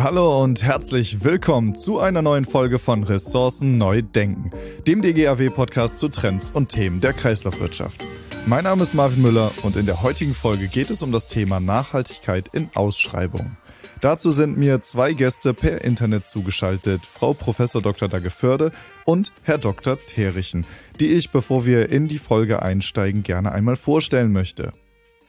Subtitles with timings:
[0.00, 4.52] Hallo und herzlich willkommen zu einer neuen Folge von Ressourcen neu denken,
[4.86, 8.06] dem DGAW-Podcast zu Trends und Themen der Kreislaufwirtschaft.
[8.46, 11.58] Mein Name ist Marvin Müller und in der heutigen Folge geht es um das Thema
[11.58, 13.56] Nachhaltigkeit in Ausschreibungen.
[14.00, 17.56] Dazu sind mir zwei Gäste per Internet zugeschaltet, Frau Prof.
[17.56, 18.08] Dr.
[18.08, 18.70] Dageförde
[19.04, 19.98] und Herr Dr.
[19.98, 20.64] Terichen,
[21.00, 24.72] die ich, bevor wir in die Folge einsteigen, gerne einmal vorstellen möchte.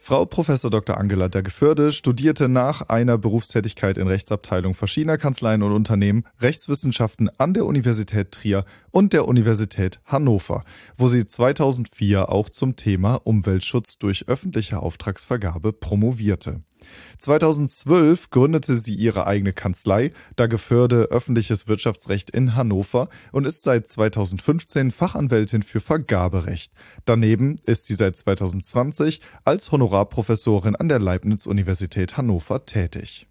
[0.10, 0.48] Frau Prof.
[0.48, 0.98] Dr.
[0.98, 7.68] Angela Dageförde studierte nach einer Berufstätigkeit in Rechtsabteilung verschiedener Kanzleien und Unternehmen Rechtswissenschaften an der
[7.68, 10.64] Universität Trier und der Universität Hannover,
[10.98, 16.64] wo sie 2004 auch zum Thema Umweltschutz durch öffentliche Auftragsvergabe promovierte.
[17.20, 24.92] 2012 gründete sie ihre eigene Kanzlei, Dageförde Öffentliches Wirtschaftsrecht in Hannover und ist seit 2015
[24.92, 26.72] Fachanwältin für Vergaberecht.
[27.06, 33.28] Daneben ist sie seit 2020 als Honorarprofessorin an der Leibniz-Universität Hannover tätig.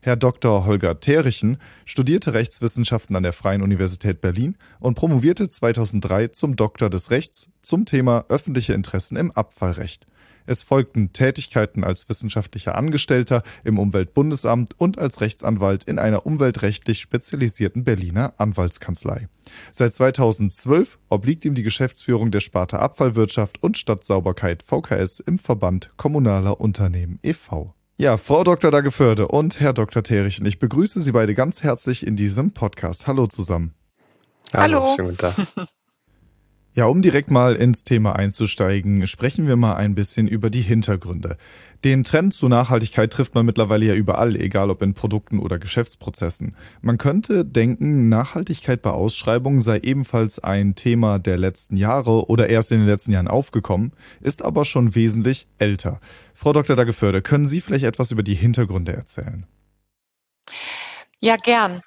[0.00, 0.64] Herr Dr.
[0.64, 7.10] Holger Terichen studierte Rechtswissenschaften an der Freien Universität Berlin und promovierte 2003 zum Doktor des
[7.10, 10.06] Rechts zum Thema öffentliche Interessen im Abfallrecht.
[10.48, 17.84] Es folgten Tätigkeiten als wissenschaftlicher Angestellter im Umweltbundesamt und als Rechtsanwalt in einer umweltrechtlich spezialisierten
[17.84, 19.28] Berliner Anwaltskanzlei.
[19.72, 26.60] Seit 2012 obliegt ihm die Geschäftsführung der Sparte Abfallwirtschaft und Stadtsauberkeit VKS im Verband Kommunaler
[26.60, 27.74] Unternehmen e.V.
[27.98, 28.70] Ja, Frau Dr.
[28.70, 30.02] Dageförde und Herr Dr.
[30.02, 33.06] Terichen, ich begrüße Sie beide ganz herzlich in diesem Podcast.
[33.06, 33.74] Hallo zusammen.
[34.54, 34.94] Hallo, Hallo.
[34.96, 35.68] schönen guten Tag.
[36.78, 41.36] Ja, um direkt mal ins Thema einzusteigen, sprechen wir mal ein bisschen über die Hintergründe.
[41.82, 46.54] Den Trend zur Nachhaltigkeit trifft man mittlerweile ja überall, egal ob in Produkten oder Geschäftsprozessen.
[46.80, 52.70] Man könnte denken, Nachhaltigkeit bei Ausschreibungen sei ebenfalls ein Thema der letzten Jahre oder erst
[52.70, 53.90] in den letzten Jahren aufgekommen,
[54.20, 55.98] ist aber schon wesentlich älter.
[56.32, 56.76] Frau Dr.
[56.76, 59.48] Dageförde, können Sie vielleicht etwas über die Hintergründe erzählen?
[61.18, 61.82] Ja, gern.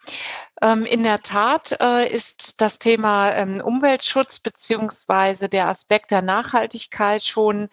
[0.61, 7.23] Ähm, in der Tat äh, ist das Thema ähm, Umweltschutz beziehungsweise der Aspekt der Nachhaltigkeit
[7.23, 7.69] schon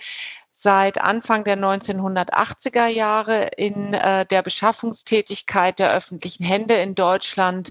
[0.61, 7.71] seit Anfang der 1980er Jahre in äh, der Beschaffungstätigkeit der öffentlichen Hände in Deutschland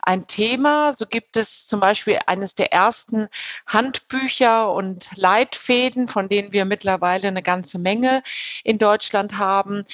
[0.00, 0.92] ein Thema.
[0.92, 3.28] So gibt es zum Beispiel eines der ersten
[3.66, 8.22] Handbücher und Leitfäden, von denen wir mittlerweile eine ganze Menge
[8.62, 9.84] in Deutschland haben,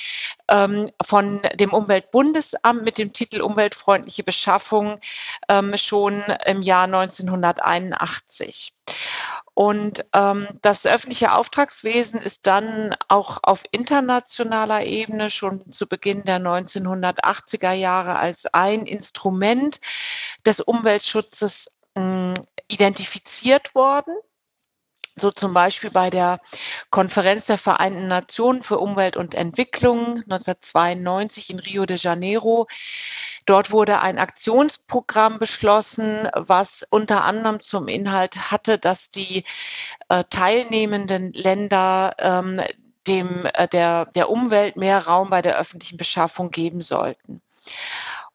[0.48, 5.00] ähm, von dem Umweltbundesamt mit dem Titel Umweltfreundliche Beschaffung
[5.48, 8.74] ähm, schon im Jahr 1981.
[9.54, 16.40] Und ähm, das öffentliche Auftragswesen ist dann auch auf internationaler Ebene schon zu Beginn der
[16.40, 19.80] 1980er Jahre als ein Instrument
[20.44, 22.34] des Umweltschutzes äh,
[22.66, 24.14] identifiziert worden.
[25.16, 26.40] So zum Beispiel bei der
[26.90, 32.66] Konferenz der Vereinten Nationen für Umwelt und Entwicklung 1992 in Rio de Janeiro
[33.46, 39.44] Dort wurde ein Aktionsprogramm beschlossen, was unter anderem zum Inhalt hatte, dass die
[40.08, 42.60] äh, teilnehmenden Länder ähm,
[43.06, 47.42] dem, äh, der, der Umwelt mehr Raum bei der öffentlichen Beschaffung geben sollten.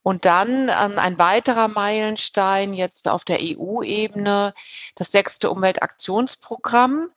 [0.02, 4.54] Und dann ähm, ein weiterer Meilenstein jetzt auf der EU-Ebene,
[4.96, 7.10] das sechste Umweltaktionsprogramm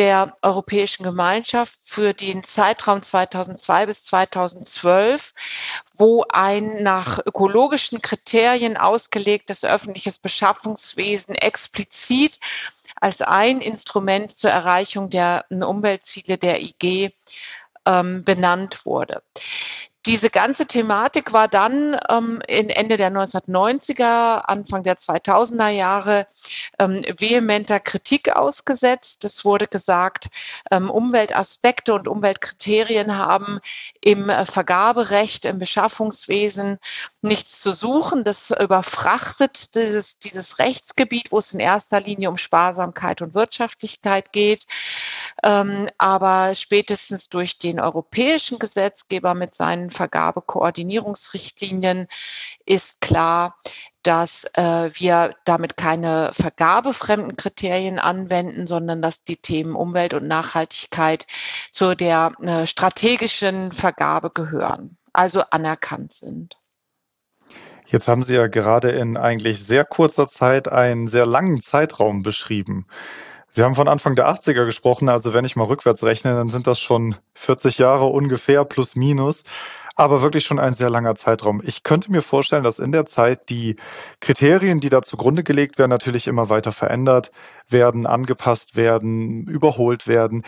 [0.00, 5.34] der Europäischen Gemeinschaft für den Zeitraum 2002 bis 2012,
[5.98, 12.40] wo ein nach ökologischen Kriterien ausgelegtes öffentliches Beschaffungswesen explizit
[12.98, 17.12] als ein Instrument zur Erreichung der Umweltziele der IG
[17.84, 19.22] ähm, benannt wurde.
[20.10, 26.26] Diese ganze Thematik war dann ähm, in Ende der 1990er, Anfang der 2000er Jahre
[26.80, 29.24] ähm, vehementer Kritik ausgesetzt.
[29.24, 30.26] Es wurde gesagt,
[30.72, 33.60] ähm, Umweltaspekte und Umweltkriterien haben
[34.00, 36.80] im äh, Vergaberecht, im Beschaffungswesen
[37.22, 38.24] nichts zu suchen.
[38.24, 44.66] Das überfrachtet dieses, dieses Rechtsgebiet, wo es in erster Linie um Sparsamkeit und Wirtschaftlichkeit geht.
[45.44, 52.08] Ähm, aber spätestens durch den europäischen Gesetzgeber mit seinen Vergabekoordinierungsrichtlinien
[52.64, 53.58] ist klar,
[54.02, 61.26] dass äh, wir damit keine vergabefremden Kriterien anwenden, sondern dass die Themen Umwelt und Nachhaltigkeit
[61.70, 66.56] zu der äh, strategischen Vergabe gehören, also anerkannt sind.
[67.86, 72.86] Jetzt haben Sie ja gerade in eigentlich sehr kurzer Zeit einen sehr langen Zeitraum beschrieben.
[73.52, 76.68] Sie haben von Anfang der 80er gesprochen, also wenn ich mal rückwärts rechne, dann sind
[76.68, 79.42] das schon 40 Jahre ungefähr plus minus
[80.00, 81.60] aber wirklich schon ein sehr langer Zeitraum.
[81.62, 83.76] Ich könnte mir vorstellen, dass in der Zeit die
[84.20, 87.30] Kriterien, die da zugrunde gelegt werden, natürlich immer weiter verändert
[87.68, 90.42] werden, angepasst werden, überholt werden.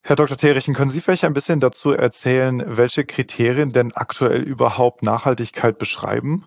[0.00, 0.38] Herr Dr.
[0.38, 6.46] Terichen, können Sie vielleicht ein bisschen dazu erzählen, welche Kriterien denn aktuell überhaupt Nachhaltigkeit beschreiben?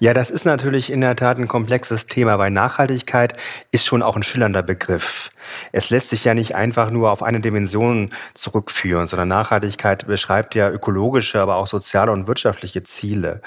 [0.00, 3.34] Ja, das ist natürlich in der Tat ein komplexes Thema, weil Nachhaltigkeit
[3.70, 5.30] ist schon auch ein schillernder Begriff.
[5.72, 10.70] Es lässt sich ja nicht einfach nur auf eine Dimension zurückführen, sondern Nachhaltigkeit beschreibt ja
[10.70, 13.40] ökologische, aber auch soziale und wirtschaftliche Ziele.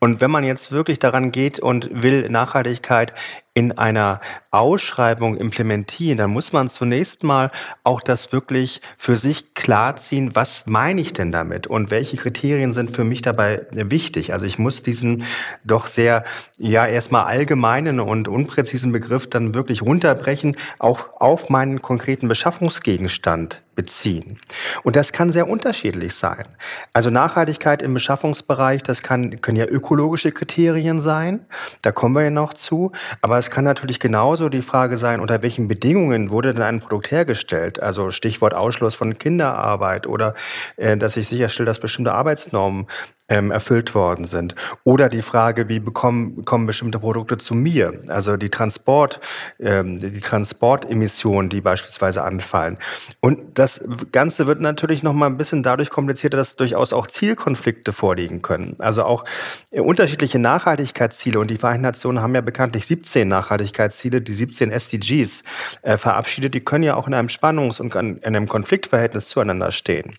[0.00, 3.12] Und wenn man jetzt wirklich daran geht und will Nachhaltigkeit
[3.54, 4.20] in einer
[4.50, 7.52] Ausschreibung implementieren, dann muss man zunächst mal
[7.84, 12.90] auch das wirklich für sich klarziehen, was meine ich denn damit und welche Kriterien sind
[12.94, 14.32] für mich dabei wichtig.
[14.32, 15.24] Also ich muss diesen
[15.64, 16.24] doch sehr,
[16.58, 24.38] ja, erstmal allgemeinen und unpräzisen Begriff dann wirklich runterbrechen, auch auf meinen konkreten Beschaffungsgegenstand beziehen.
[24.82, 26.44] Und das kann sehr unterschiedlich sein.
[26.92, 31.46] Also Nachhaltigkeit im Beschaffungsbereich, das kann, können ja ökologische Kriterien sein.
[31.82, 32.92] Da kommen wir ja noch zu.
[33.22, 37.10] Aber es kann natürlich genauso die Frage sein, unter welchen Bedingungen wurde denn ein Produkt
[37.10, 37.80] hergestellt?
[37.80, 40.34] Also Stichwort Ausschluss von Kinderarbeit oder
[40.76, 42.86] äh, dass ich sicherstelle, dass bestimmte Arbeitsnormen
[43.28, 44.54] ähm, erfüllt worden sind.
[44.84, 48.02] Oder die Frage, wie bekommen, kommen bestimmte Produkte zu mir?
[48.08, 49.20] Also die Transport,
[49.60, 52.78] ähm, die Transportemissionen, die beispielsweise anfallen.
[53.20, 53.82] Und das
[54.12, 58.76] Ganze wird natürlich noch mal ein bisschen dadurch komplizierter, dass durchaus auch Zielkonflikte vorliegen können.
[58.78, 59.24] Also auch
[59.70, 65.44] äh, unterschiedliche Nachhaltigkeitsziele und die Vereinten Nationen haben ja bekanntlich 17 Nachhaltigkeitsziele, die 17 SDGs
[65.82, 66.54] äh, verabschiedet.
[66.54, 70.14] Die können ja auch in einem Spannungs- und in einem Konfliktverhältnis zueinander stehen.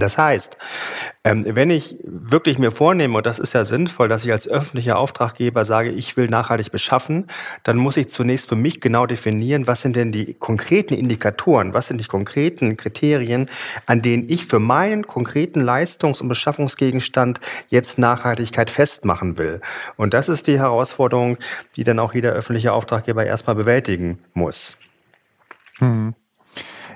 [0.00, 0.56] Das heißt,
[1.24, 4.98] ähm, wenn ich wirklich mir vornehme, und das ist ja sinnvoll, dass ich als öffentlicher
[4.98, 7.26] Auftraggeber sage, ich will nachhaltig beschaffen,
[7.64, 11.88] dann muss ich zunächst für mich genau definieren, was sind denn die konkreten Indikatoren, was
[11.88, 13.48] sind die konkreten Kriterien,
[13.86, 19.60] an denen ich für meinen konkreten Leistungs- und Beschaffungsgegenstand jetzt Nachhaltigkeit festmachen will.
[19.96, 21.38] Und das ist die Herausforderung,
[21.76, 24.76] die dann auch jeder öffentliche Auftraggeber erstmal bewältigen muss.
[25.78, 26.14] Hm.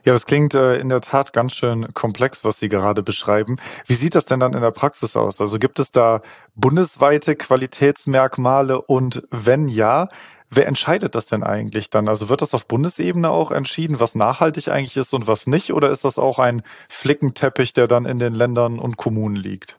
[0.04, 3.58] Ja, das klingt äh, in der Tat ganz schön komplex, was Sie gerade beschreiben.
[3.86, 5.40] Wie sieht das denn dann in der Praxis aus?
[5.40, 6.22] Also gibt es da
[6.56, 10.08] bundesweite Qualitätsmerkmale und wenn ja,
[10.50, 12.08] wer entscheidet das denn eigentlich dann?
[12.08, 15.72] Also wird das auf Bundesebene auch entschieden, was nachhaltig eigentlich ist und was nicht?
[15.72, 19.78] Oder ist das auch ein Flickenteppich, der dann in den Ländern und Kommunen liegt?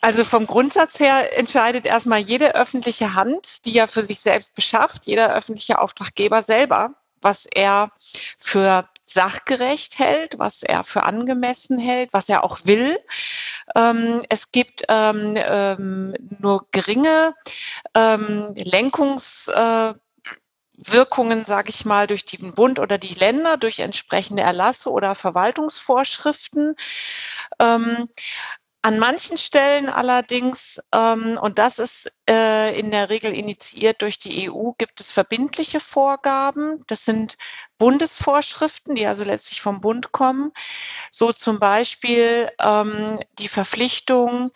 [0.00, 5.06] Also vom Grundsatz her entscheidet erstmal jede öffentliche Hand, die ja für sich selbst beschafft,
[5.06, 7.90] jeder öffentliche Auftraggeber selber, was er
[8.38, 12.98] für sachgerecht hält, was er für angemessen hält, was er auch will.
[13.74, 17.34] Ähm, es gibt ähm, ähm, nur geringe
[17.94, 19.98] ähm, Lenkungswirkungen,
[21.42, 26.74] äh, sage ich mal, durch den Bund oder die Länder, durch entsprechende Erlasse oder Verwaltungsvorschriften.
[27.58, 28.08] Ähm,
[28.82, 34.48] an manchen Stellen allerdings, ähm, und das ist äh, in der Regel initiiert durch die
[34.48, 36.84] EU, gibt es verbindliche Vorgaben.
[36.86, 37.36] Das sind
[37.78, 40.52] Bundesvorschriften, die also letztlich vom Bund kommen.
[41.10, 44.52] So zum Beispiel ähm, die Verpflichtung,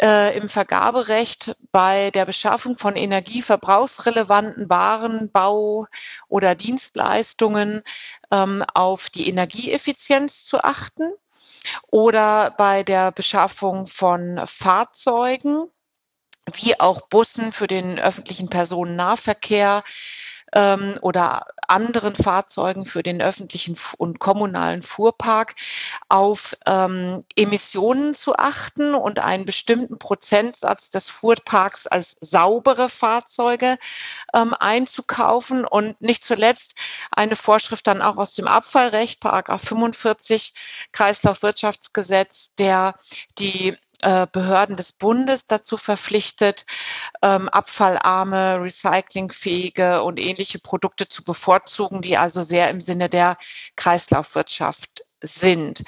[0.00, 5.86] äh, im Vergaberecht bei der Beschaffung von energieverbrauchsrelevanten Waren, Bau
[6.28, 7.82] oder Dienstleistungen
[8.30, 11.12] ähm, auf die Energieeffizienz zu achten
[11.90, 15.66] oder bei der Beschaffung von Fahrzeugen
[16.52, 19.82] wie auch Bussen für den öffentlichen Personennahverkehr
[20.52, 25.54] ähm, oder anderen Fahrzeugen für den öffentlichen und kommunalen Fuhrpark
[26.08, 33.78] auf ähm, Emissionen zu achten und einen bestimmten Prozentsatz des Fuhrparks als saubere Fahrzeuge
[34.34, 35.64] ähm, einzukaufen.
[35.64, 36.74] Und nicht zuletzt
[37.10, 40.54] eine Vorschrift dann auch aus dem Abfallrecht, Paragraph 45
[40.92, 42.94] Kreislaufwirtschaftsgesetz, der
[43.38, 46.66] die Behörden des Bundes dazu verpflichtet,
[47.22, 53.38] ähm, abfallarme, recyclingfähige und ähnliche Produkte zu bevorzugen, die also sehr im Sinne der
[53.76, 55.82] Kreislaufwirtschaft sind.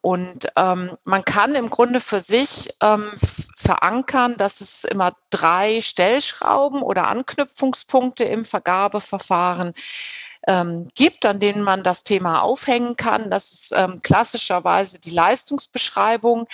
[0.00, 3.10] Und ähm, man kann im Grunde für sich ähm,
[3.56, 9.74] verankern, dass es immer drei Stellschrauben oder Anknüpfungspunkte im Vergabeverfahren
[10.46, 13.30] ähm, gibt, an denen man das Thema aufhängen kann.
[13.30, 16.46] Das ist ähm, klassischerweise die Leistungsbeschreibung,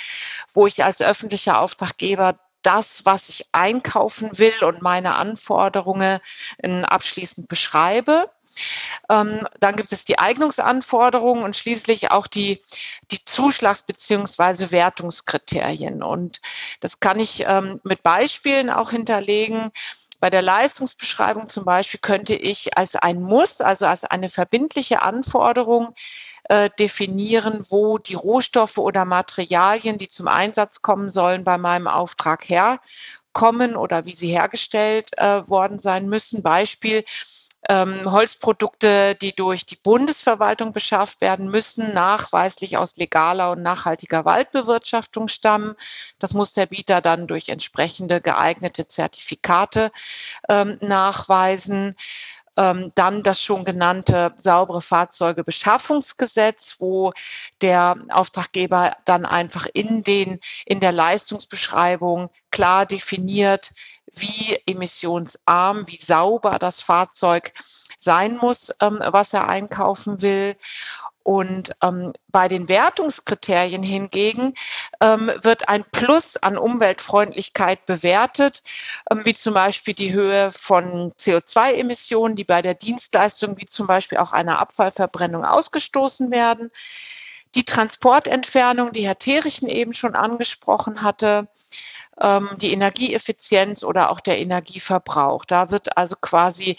[0.52, 6.20] wo ich als öffentlicher Auftraggeber das, was ich einkaufen will und meine Anforderungen
[6.62, 8.30] abschließend beschreibe.
[9.08, 12.62] Ähm, dann gibt es die Eignungsanforderungen und schließlich auch die,
[13.10, 14.70] die Zuschlags- bzw.
[14.70, 16.02] Wertungskriterien.
[16.02, 16.40] Und
[16.80, 19.72] das kann ich ähm, mit Beispielen auch hinterlegen.
[20.20, 25.96] Bei der Leistungsbeschreibung zum Beispiel könnte ich als ein Muss, also als eine verbindliche Anforderung
[26.44, 32.48] äh, definieren, wo die Rohstoffe oder Materialien, die zum Einsatz kommen sollen, bei meinem Auftrag
[32.48, 36.44] herkommen oder wie sie hergestellt äh, worden sein müssen.
[36.44, 37.04] Beispiel,
[37.68, 45.28] ähm, Holzprodukte, die durch die Bundesverwaltung beschafft werden müssen, nachweislich aus legaler und nachhaltiger Waldbewirtschaftung
[45.28, 45.76] stammen.
[46.18, 49.92] Das muss der Bieter dann durch entsprechende geeignete Zertifikate
[50.48, 51.96] ähm, nachweisen.
[52.56, 57.12] Ähm, dann das schon genannte saubere Fahrzeugebeschaffungsgesetz, wo
[57.62, 63.70] der Auftraggeber dann einfach in den, in der Leistungsbeschreibung klar definiert,
[64.14, 67.54] wie emissionsarm, wie sauber das Fahrzeug
[67.98, 70.56] sein muss, ähm, was er einkaufen will.
[71.24, 74.54] Und ähm, bei den Wertungskriterien hingegen
[75.00, 78.62] ähm, wird ein Plus an Umweltfreundlichkeit bewertet,
[79.10, 84.18] ähm, wie zum Beispiel die Höhe von CO2-Emissionen, die bei der Dienstleistung wie zum Beispiel
[84.18, 86.70] auch einer Abfallverbrennung ausgestoßen werden.
[87.54, 91.48] Die Transportentfernung, die Herr Terichen eben schon angesprochen hatte,
[92.58, 95.44] die Energieeffizienz oder auch der Energieverbrauch.
[95.44, 96.76] Da wird also quasi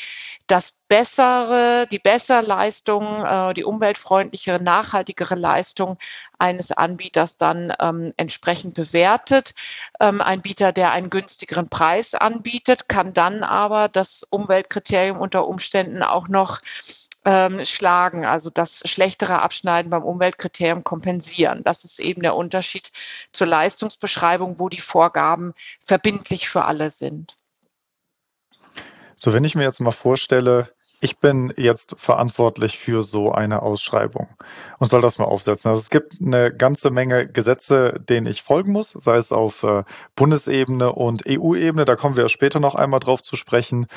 [0.48, 5.98] das bessere, die bessere Leistung, äh, die umweltfreundlichere, nachhaltigere Leistung
[6.38, 9.56] eines Anbieters dann ähm, entsprechend bewertet.
[10.00, 16.04] Ähm, ein Bieter, der einen günstigeren Preis anbietet, kann dann aber das Umweltkriterium unter Umständen
[16.04, 16.62] auch noch
[17.26, 21.64] ähm, schlagen, also das schlechtere Abschneiden beim Umweltkriterium kompensieren.
[21.64, 22.92] Das ist eben der Unterschied
[23.32, 27.38] zur Leistungsbeschreibung, wo die Vorgaben verbindlich für alle sind.
[29.16, 30.70] So, wenn ich mir jetzt mal vorstelle,
[31.04, 34.30] ich bin jetzt verantwortlich für so eine Ausschreibung
[34.80, 35.70] und soll das mal aufsetzen.
[35.70, 39.84] Also es gibt eine ganze Menge Gesetze, denen ich folgen muss, sei es auf äh,
[40.16, 41.84] Bundesebene und EU-Ebene.
[41.84, 43.88] Da kommen wir später noch einmal drauf zu sprechen.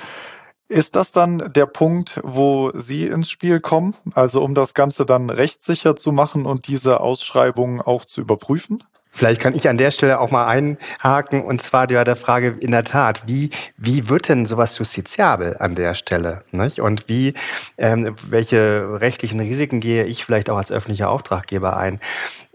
[0.69, 3.95] Ist das dann der Punkt, wo Sie ins Spiel kommen?
[4.15, 8.83] Also um das Ganze dann rechtssicher zu machen und diese Ausschreibungen auch zu überprüfen?
[9.17, 12.71] Vielleicht kann ich an der Stelle auch mal einhaken und zwar der, der Frage in
[12.71, 16.43] der Tat, wie, wie wird denn sowas justiziabel an der Stelle?
[16.51, 16.81] Nicht?
[16.81, 17.33] Und wie,
[17.79, 21.99] ähm, welche rechtlichen Risiken gehe ich vielleicht auch als öffentlicher Auftraggeber ein?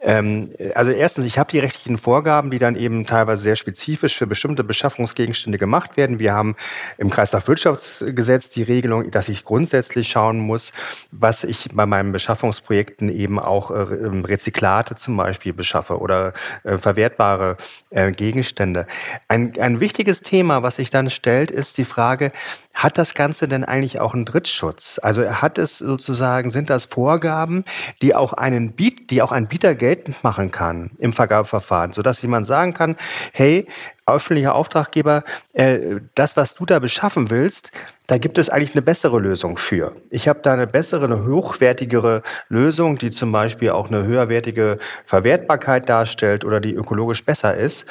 [0.04, 4.26] Ähm, also erstens, ich habe die rechtlichen Vorgaben, die dann eben teilweise sehr spezifisch für
[4.26, 6.20] bestimmte Beschaffungsgegenstände gemacht werden.
[6.20, 6.56] Wir haben
[6.98, 10.72] im Kreislaufwirtschaftsgesetz die Regelung, dass ich grundsätzlich schauen muss,
[11.12, 17.58] was ich bei meinen Beschaffungsprojekten eben auch äh, Rezyklate zum Beispiel beschaffe oder äh, verwertbare
[17.90, 18.88] äh, Gegenstände.
[19.28, 22.32] Ein, ein wichtiges Thema, was sich dann stellt, ist die Frage,
[22.74, 25.00] hat das Ganze denn eigentlich auch einen Drittschutz?
[25.02, 27.66] Also hat es sozusagen, sind das Vorgaben,
[28.02, 32.48] die auch einen Biet, die auch ein Bieter geltend machen kann im Vergabeverfahren, sodass jemand
[32.48, 32.96] sagen kann,
[33.34, 33.68] hey,
[34.06, 37.72] öffentlicher Auftraggeber, äh, das, was du da beschaffen willst,
[38.08, 39.94] da gibt es eigentlich eine bessere Lösung für.
[40.10, 45.88] Ich habe da eine bessere, eine hochwertigere Lösung, die zum Beispiel auch eine höherwertige Verwertbarkeit
[45.88, 47.86] darstellt oder die ökologisch besser ist.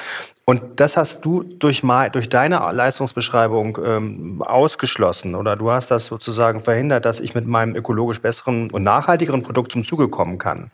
[0.45, 6.63] Und das hast du durch, durch deine Leistungsbeschreibung ähm, ausgeschlossen oder du hast das sozusagen
[6.63, 10.71] verhindert, dass ich mit meinem ökologisch besseren und nachhaltigeren Produkt zum Zuge kommen kann.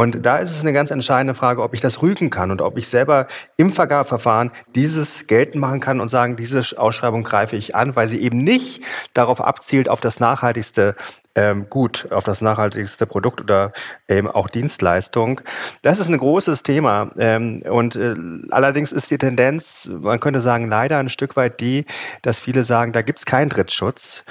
[0.00, 2.78] Und da ist es eine ganz entscheidende Frage, ob ich das rügen kann und ob
[2.78, 3.28] ich selber
[3.58, 8.18] im Vergabeverfahren dieses geltend machen kann und sagen, diese Ausschreibung greife ich an, weil sie
[8.22, 10.96] eben nicht darauf abzielt, auf das nachhaltigste
[11.34, 13.74] ähm, Gut, auf das nachhaltigste Produkt oder
[14.08, 15.42] eben auch Dienstleistung.
[15.82, 17.10] Das ist ein großes Thema.
[17.18, 18.14] Ähm, und äh,
[18.52, 21.84] allerdings ist die Tendenz, man könnte sagen, leider ein Stück weit die,
[22.22, 24.24] dass viele sagen, da gibt es keinen Drittschutz.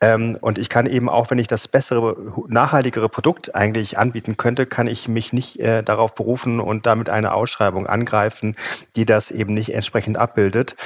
[0.00, 2.16] Ähm, und ich kann eben auch, wenn ich das bessere,
[2.48, 7.32] nachhaltigere Produkt eigentlich anbieten könnte, kann ich mich nicht äh, darauf berufen und damit eine
[7.32, 8.56] Ausschreibung angreifen,
[8.94, 10.76] die das eben nicht entsprechend abbildet.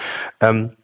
[0.40, 0.76] Ähm,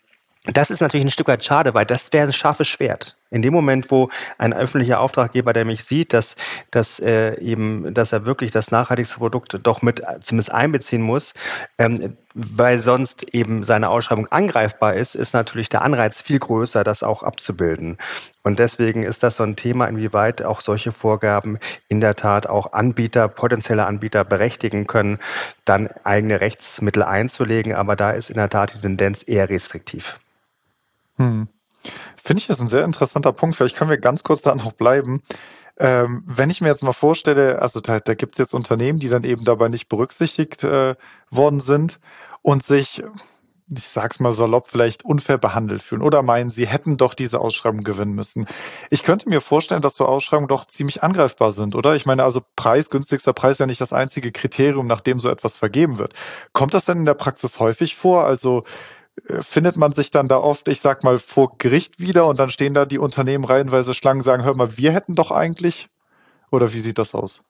[0.44, 3.16] das ist natürlich ein Stück weit schade, weil das wäre ein scharfes Schwert.
[3.30, 6.36] In dem Moment, wo ein öffentlicher Auftraggeber, der mich sieht, dass,
[6.70, 11.32] dass, äh, eben, dass er wirklich das nachhaltigste Produkt doch mit zumindest einbeziehen muss,
[11.78, 17.02] ähm, weil sonst eben seine Ausschreibung angreifbar ist, ist natürlich der Anreiz viel größer, das
[17.02, 17.98] auch abzubilden.
[18.42, 22.74] Und deswegen ist das so ein Thema, inwieweit auch solche Vorgaben in der Tat auch
[22.74, 25.18] Anbieter, potenzielle Anbieter berechtigen können,
[25.64, 27.74] dann eigene Rechtsmittel einzulegen.
[27.74, 30.20] Aber da ist in der Tat die Tendenz eher restriktiv.
[31.16, 31.48] Hm.
[32.22, 33.56] Finde ich das ein sehr interessanter Punkt.
[33.56, 35.22] Vielleicht können wir ganz kurz da noch bleiben.
[35.78, 39.08] Ähm, wenn ich mir jetzt mal vorstelle, also da, da gibt es jetzt Unternehmen, die
[39.08, 40.94] dann eben dabei nicht berücksichtigt äh,
[41.30, 42.00] worden sind
[42.40, 43.02] und sich,
[43.68, 47.84] ich sag's mal salopp, vielleicht unfair behandelt fühlen oder meinen, sie hätten doch diese Ausschreibung
[47.84, 48.46] gewinnen müssen.
[48.88, 51.94] Ich könnte mir vorstellen, dass so Ausschreibungen doch ziemlich angreifbar sind, oder?
[51.94, 55.28] Ich meine, also Preis, günstigster Preis ist ja nicht das einzige Kriterium, nach dem so
[55.28, 56.14] etwas vergeben wird.
[56.54, 58.24] Kommt das denn in der Praxis häufig vor?
[58.24, 58.64] Also
[59.40, 62.74] findet man sich dann da oft, ich sag mal, vor Gericht wieder und dann stehen
[62.74, 65.88] da die Unternehmen reihenweise Schlangen, sagen, hör mal, wir hätten doch eigentlich?
[66.50, 67.42] Oder wie sieht das aus?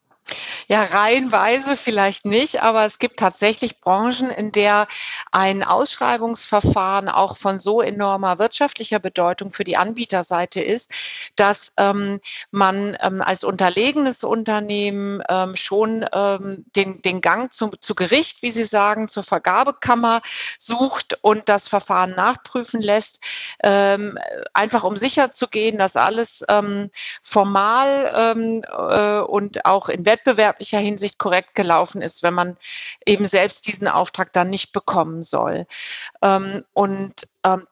[0.69, 4.89] Ja, reihenweise vielleicht nicht, aber es gibt tatsächlich Branchen, in der
[5.31, 10.93] ein Ausschreibungsverfahren auch von so enormer wirtschaftlicher Bedeutung für die Anbieterseite ist,
[11.37, 17.95] dass ähm, man ähm, als unterlegenes Unternehmen ähm, schon ähm, den, den Gang zu, zu
[17.95, 20.21] Gericht, wie Sie sagen, zur Vergabekammer
[20.59, 23.21] sucht und das Verfahren nachprüfen lässt,
[23.63, 24.19] ähm,
[24.53, 26.91] einfach um sicherzugehen, dass alles ähm,
[27.23, 28.35] formal
[28.67, 32.57] äh, und auch in wettbewerblicher Hinsicht korrekt gelaufen ist, wenn man
[33.05, 35.67] eben selbst diesen Auftrag dann nicht bekommen soll.
[36.23, 37.67] Ähm, und ähm,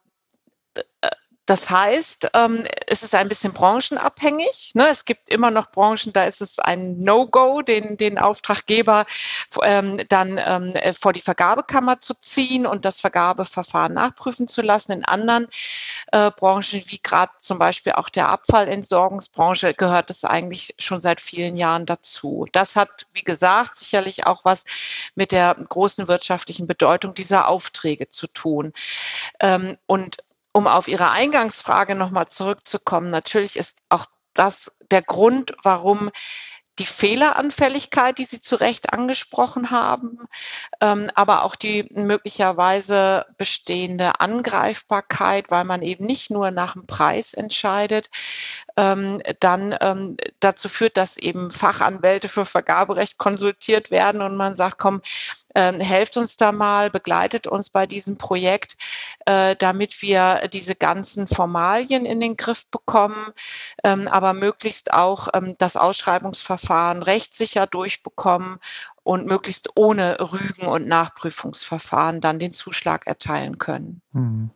[1.47, 4.71] das heißt, ähm, es ist ein bisschen branchenabhängig.
[4.75, 4.89] Ne?
[4.89, 9.05] Es gibt immer noch Branchen, da ist es ein No-Go, den, den Auftraggeber
[9.63, 14.93] ähm, dann ähm, vor die Vergabekammer zu ziehen und das Vergabeverfahren nachprüfen zu lassen.
[14.93, 15.49] In anderen
[16.13, 21.57] äh, Branchen, wie gerade zum Beispiel auch der Abfallentsorgungsbranche, gehört es eigentlich schon seit vielen
[21.57, 22.47] Jahren dazu.
[22.53, 24.65] Das hat, wie gesagt, sicherlich auch was
[25.15, 28.73] mit der großen wirtschaftlichen Bedeutung dieser Aufträge zu tun.
[29.41, 30.17] Ähm, und
[30.55, 36.11] um auf Ihre Eingangsfrage nochmal zurückzukommen, natürlich ist auch das der Grund, warum
[36.79, 40.19] die Fehleranfälligkeit, die Sie zu Recht angesprochen haben,
[40.81, 47.33] ähm, aber auch die möglicherweise bestehende Angreifbarkeit, weil man eben nicht nur nach dem Preis
[47.33, 48.11] entscheidet,
[48.77, 54.79] ähm, dann ähm, dazu führt, dass eben Fachanwälte für Vergaberecht konsultiert werden und man sagt,
[54.79, 55.01] komm,
[55.55, 58.77] ähm, helft uns da mal, begleitet uns bei diesem Projekt,
[59.27, 63.33] äh, damit wir diese ganzen Formalien in den Griff bekommen,
[63.83, 68.59] ähm, aber möglichst auch ähm, das Ausschreibungsverfahren rechtssicher durchbekommen
[69.03, 74.03] und möglichst ohne Rügen und Nachprüfungsverfahren dann den Zuschlag erteilen können.
[74.13, 74.51] Hm.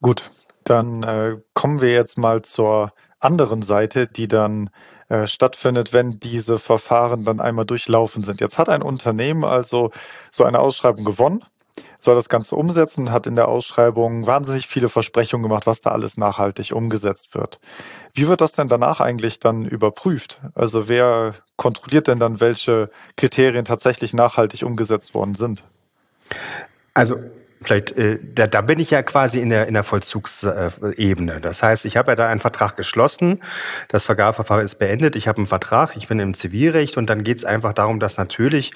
[0.00, 0.32] Gut,
[0.64, 4.70] dann äh, kommen wir jetzt mal zur anderen Seite, die dann
[5.08, 8.40] äh, stattfindet, wenn diese Verfahren dann einmal durchlaufen sind.
[8.40, 9.90] Jetzt hat ein Unternehmen also
[10.30, 11.44] so eine Ausschreibung gewonnen,
[12.00, 16.16] soll das Ganze umsetzen, hat in der Ausschreibung wahnsinnig viele Versprechungen gemacht, was da alles
[16.16, 17.60] nachhaltig umgesetzt wird.
[18.14, 20.40] Wie wird das denn danach eigentlich dann überprüft?
[20.54, 25.64] Also wer kontrolliert denn dann, welche Kriterien tatsächlich nachhaltig umgesetzt worden sind?
[26.94, 27.16] Also
[27.62, 31.40] Vielleicht, äh, da, da bin ich ja quasi in der, in der Vollzugsebene.
[31.40, 33.42] Das heißt, ich habe ja da einen Vertrag geschlossen,
[33.88, 36.96] das Vergabeverfahren ist beendet, ich habe einen Vertrag, ich bin im Zivilrecht.
[36.96, 38.72] Und dann geht es einfach darum, dass natürlich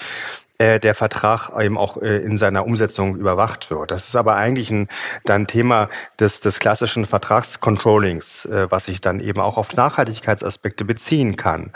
[0.58, 3.90] äh, der Vertrag eben auch äh, in seiner Umsetzung überwacht wird.
[3.90, 4.88] Das ist aber eigentlich ein
[5.24, 5.88] dann Thema
[6.20, 11.72] des, des klassischen Vertragscontrollings, äh, was sich dann eben auch auf Nachhaltigkeitsaspekte beziehen kann.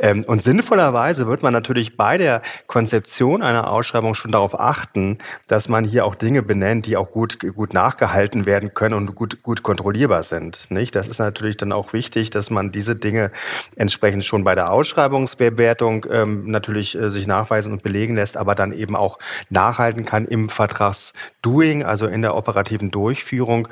[0.00, 5.68] Ähm, und sinnvollerweise wird man natürlich bei der Konzeption einer Ausschreibung schon darauf achten, dass
[5.68, 9.62] man hier auch Dinge benennt, die auch gut, gut nachgehalten werden können und gut, gut
[9.62, 10.70] kontrollierbar sind.
[10.70, 10.94] Nicht?
[10.94, 13.32] Das ist natürlich dann auch wichtig, dass man diese Dinge
[13.76, 18.72] entsprechend schon bei der Ausschreibungsbewertung ähm, natürlich äh, sich nachweisen und belegen lässt, aber dann
[18.72, 19.18] eben auch
[19.50, 23.68] nachhalten kann im Vertragsdoing, also in der operativen Durchführung.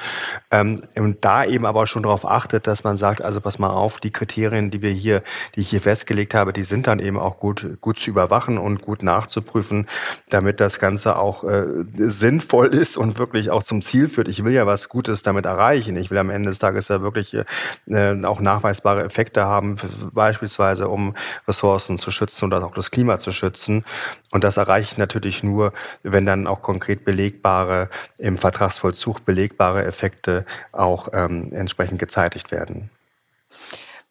[0.50, 4.00] Ähm, und da eben aber schon darauf achtet, dass man sagt, also pass mal auf,
[4.00, 5.22] die Kriterien, die wir hier,
[5.54, 8.82] die ich hier festgelegt habe, die sind dann eben auch gut, gut zu überwachen und
[8.82, 9.86] gut nachzuprüfen,
[10.28, 14.28] damit das Ganze auch äh, sinnvoll ist und wirklich auch zum Ziel führt.
[14.28, 15.96] Ich will ja was Gutes damit erreichen.
[15.96, 19.76] Ich will am Ende des Tages ja wirklich äh, auch nachweisbare Effekte haben,
[20.12, 21.14] beispielsweise um
[21.46, 23.84] Ressourcen zu schützen oder auch das Klima zu schützen.
[24.32, 30.44] Und das erreiche ich natürlich nur, wenn dann auch konkret belegbare, im Vertragsvollzug belegbare Effekte
[30.72, 32.90] auch ähm, entsprechend gezeitigt werden.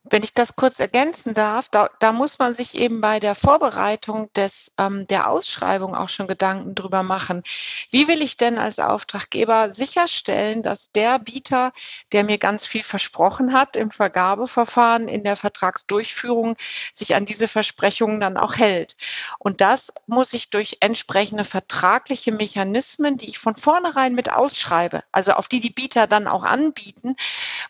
[0.08, 4.32] Wenn ich das kurz ergänzen darf, da, da muss man sich eben bei der Vorbereitung
[4.34, 7.42] des, ähm, der Ausschreibung auch schon Gedanken drüber machen.
[7.90, 11.72] Wie will ich denn als Auftraggeber sicherstellen, dass der Bieter,
[12.12, 16.56] der mir ganz viel versprochen hat im Vergabeverfahren, in der Vertragsdurchführung,
[16.94, 18.94] sich an diese Versprechungen dann auch hält?
[19.40, 25.32] Und das muss ich durch entsprechende vertragliche Mechanismen, die ich von vornherein mit ausschreibe, also
[25.34, 27.16] auf die die Bieter dann auch anbieten,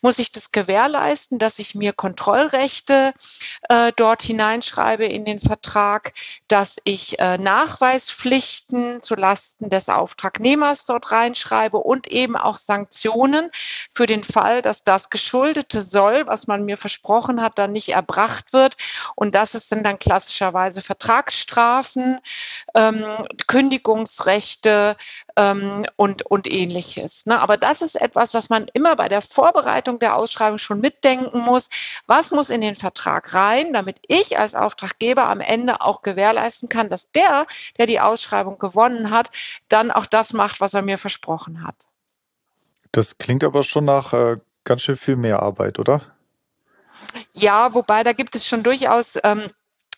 [0.02, 3.14] muss ich das gewährleisten, dass ich mir Kontrolle Kontrollrechte
[3.70, 6.14] äh, dort hineinschreibe in den Vertrag,
[6.48, 13.52] dass ich äh, Nachweispflichten zulasten des Auftragnehmers dort reinschreibe und eben auch Sanktionen
[13.92, 18.54] für den Fall, dass das Geschuldete soll, was man mir versprochen hat, dann nicht erbracht
[18.54, 18.76] wird.
[19.14, 22.20] Und das dann dann klassischerweise Vertragsstrafen,
[22.74, 23.06] ähm,
[23.46, 24.98] Kündigungsrechte
[25.36, 27.28] ähm, und, und ähnliches.
[27.28, 27.40] Ne?
[27.40, 31.70] Aber das ist etwas, was man immer bei der Vorbereitung der Ausschreibung schon mitdenken muss.
[32.18, 36.90] Was muss in den Vertrag rein, damit ich als Auftraggeber am Ende auch gewährleisten kann,
[36.90, 37.46] dass der,
[37.78, 39.32] der die Ausschreibung gewonnen hat,
[39.68, 41.76] dann auch das macht, was er mir versprochen hat.
[42.94, 46.04] Das klingt aber schon nach äh, ganz schön viel mehr Arbeit, oder?
[47.34, 49.50] Ja, wobei da gibt es schon durchaus ähm,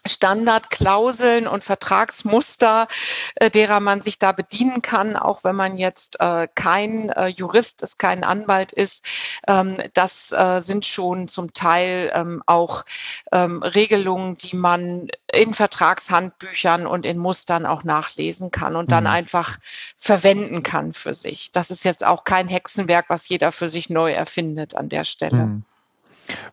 [0.07, 2.87] Standardklauseln und Vertragsmuster,
[3.35, 7.81] äh, derer man sich da bedienen kann, auch wenn man jetzt äh, kein äh, Jurist
[7.81, 9.05] ist, kein Anwalt ist.
[9.47, 12.85] Ähm, das sind schon zum Teil ähm, auch
[13.31, 19.11] ähm, Regelungen, die man in Vertragshandbüchern und in Mustern auch nachlesen kann und dann mhm.
[19.11, 19.57] einfach
[19.95, 21.51] verwenden kann für sich.
[21.51, 25.45] Das ist jetzt auch kein Hexenwerk, was jeder für sich neu erfindet an der Stelle.
[25.45, 25.65] Mhm.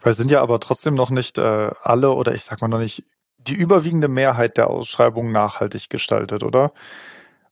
[0.02, 2.78] Weil es sind ja aber trotzdem noch nicht äh, alle oder ich sag mal noch
[2.78, 3.04] nicht
[3.46, 6.72] die überwiegende Mehrheit der Ausschreibungen nachhaltig gestaltet, oder?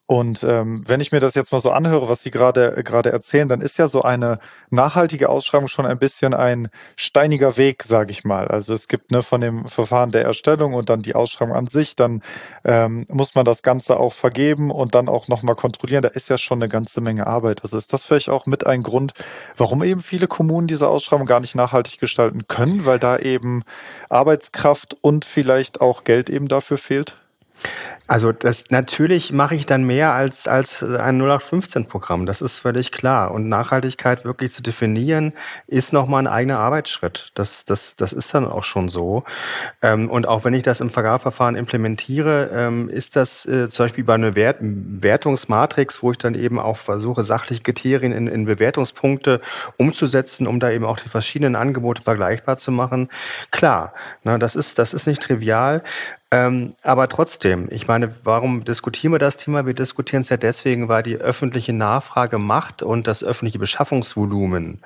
[0.07, 3.49] Und ähm, wenn ich mir das jetzt mal so anhöre, was Sie gerade gerade erzählen,
[3.49, 8.25] dann ist ja so eine nachhaltige Ausschreibung schon ein bisschen ein steiniger Weg, sage ich
[8.25, 8.49] mal.
[8.49, 11.95] Also es gibt ne, von dem Verfahren der Erstellung und dann die Ausschreibung an sich,
[11.95, 12.21] dann
[12.65, 16.03] ähm, muss man das Ganze auch vergeben und dann auch nochmal kontrollieren.
[16.03, 17.63] Da ist ja schon eine ganze Menge Arbeit.
[17.63, 19.15] Also ist das vielleicht auch mit ein Grund,
[19.57, 23.63] warum eben viele Kommunen diese Ausschreibung gar nicht nachhaltig gestalten können, weil da eben
[24.09, 27.17] Arbeitskraft und vielleicht auch Geld eben dafür fehlt?
[28.09, 33.31] Also das natürlich mache ich dann mehr als, als ein 0815-Programm, das ist völlig klar.
[33.31, 35.33] Und Nachhaltigkeit wirklich zu definieren,
[35.67, 37.31] ist nochmal ein eigener Arbeitsschritt.
[37.35, 39.25] Das, das, das ist dann auch schon so.
[39.83, 44.05] Ähm, und auch wenn ich das im Vergabeverfahren implementiere, ähm, ist das äh, zum Beispiel
[44.05, 49.41] bei einer Wert Wertungsmatrix, wo ich dann eben auch versuche, sachliche Kriterien in, in Bewertungspunkte
[49.77, 53.09] umzusetzen, um da eben auch die verschiedenen Angebote vergleichbar zu machen.
[53.53, 55.83] Klar, na, das, ist, das ist nicht trivial.
[56.33, 57.92] Ähm, aber trotzdem, ich meine,
[58.25, 59.67] warum diskutieren wir das Thema?
[59.67, 64.81] Wir diskutieren es ja deswegen, weil die öffentliche Nachfrage macht und das öffentliche Beschaffungsvolumen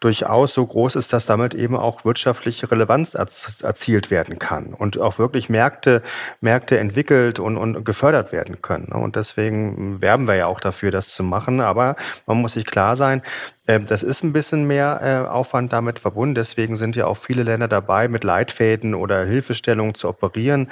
[0.00, 5.18] durchaus so groß ist, dass damit eben auch wirtschaftliche Relevanz erzielt werden kann und auch
[5.18, 6.02] wirklich Märkte,
[6.40, 8.92] Märkte entwickelt und, und gefördert werden können.
[8.92, 11.60] Und deswegen werben wir ja auch dafür, das zu machen.
[11.60, 13.22] Aber man muss sich klar sein,
[13.66, 16.36] das ist ein bisschen mehr äh, Aufwand damit verbunden.
[16.36, 20.68] Deswegen sind ja auch viele Länder dabei, mit Leitfäden oder Hilfestellungen zu operieren,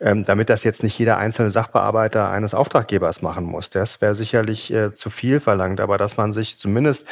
[0.00, 3.68] ähm, damit das jetzt nicht jeder einzelne Sachbearbeiter eines Auftraggebers machen muss.
[3.68, 7.04] Das wäre sicherlich äh, zu viel verlangt, aber dass man sich zumindest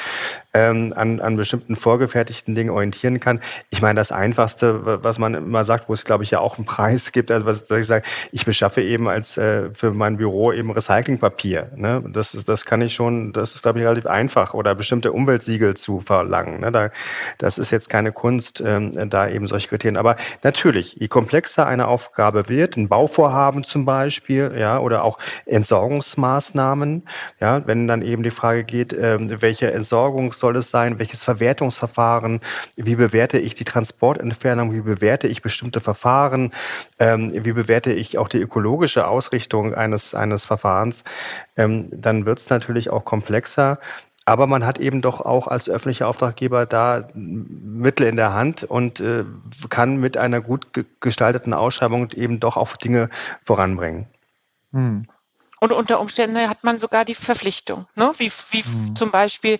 [0.54, 3.42] ähm, an, an bestimmten vorgefertigten Dingen orientieren kann.
[3.68, 6.64] Ich meine, das Einfachste, was man immer sagt, wo es, glaube ich, ja auch einen
[6.76, 10.70] Preis gibt, also was ich sage, ich beschaffe eben als äh, für mein Büro eben
[10.70, 11.72] Recyclingpapier.
[11.76, 12.02] Ne?
[12.08, 14.54] Das, das kann ich schon, das ist, glaube ich, relativ einfach.
[14.54, 16.60] Oder bestimmte um Umweltsiegel zu verlangen.
[16.60, 16.70] Ne?
[16.70, 16.90] Da,
[17.38, 19.96] das ist jetzt keine Kunst, ähm, da eben solche Kriterien.
[19.96, 27.02] Aber natürlich, je komplexer eine Aufgabe wird, ein Bauvorhaben zum Beispiel, ja, oder auch Entsorgungsmaßnahmen,
[27.40, 32.40] ja, wenn dann eben die Frage geht, ähm, welche Entsorgung soll es sein, welches Verwertungsverfahren,
[32.76, 36.52] wie bewerte ich die Transportentfernung, wie bewerte ich bestimmte Verfahren,
[37.00, 41.02] ähm, wie bewerte ich auch die ökologische Ausrichtung eines, eines Verfahrens,
[41.56, 43.78] ähm, dann wird es natürlich auch komplexer.
[44.28, 48.98] Aber man hat eben doch auch als öffentlicher Auftraggeber da Mittel in der Hand und
[48.98, 49.24] äh,
[49.70, 50.66] kann mit einer gut
[51.00, 53.08] gestalteten Ausschreibung eben doch auch Dinge
[53.44, 54.06] voranbringen.
[54.72, 55.06] Hm.
[55.58, 58.12] Und unter Umständen hat man sogar die Verpflichtung, ne?
[58.18, 58.94] wie, wie mhm.
[58.94, 59.58] zum Beispiel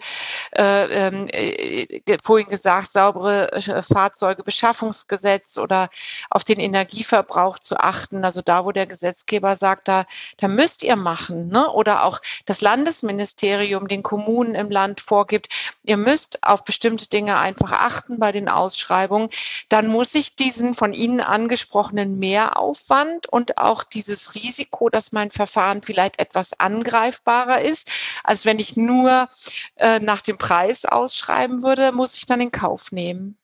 [0.54, 5.88] äh, ähm, äh, vorhin gesagt, saubere äh, Fahrzeuge, Beschaffungsgesetz oder
[6.28, 8.24] auf den Energieverbrauch zu achten.
[8.26, 10.04] Also da, wo der Gesetzgeber sagt, da,
[10.36, 11.48] da müsst ihr machen.
[11.48, 11.70] Ne?
[11.70, 15.48] Oder auch das Landesministerium den Kommunen im Land vorgibt,
[15.82, 19.30] ihr müsst auf bestimmte Dinge einfach achten bei den Ausschreibungen.
[19.70, 25.80] Dann muss ich diesen von Ihnen angesprochenen Mehraufwand und auch dieses Risiko, dass mein Verfahren
[25.86, 27.90] vielleicht etwas angreifbarer ist,
[28.24, 29.28] als wenn ich nur
[29.76, 33.38] äh, nach dem Preis ausschreiben würde, muss ich dann in Kauf nehmen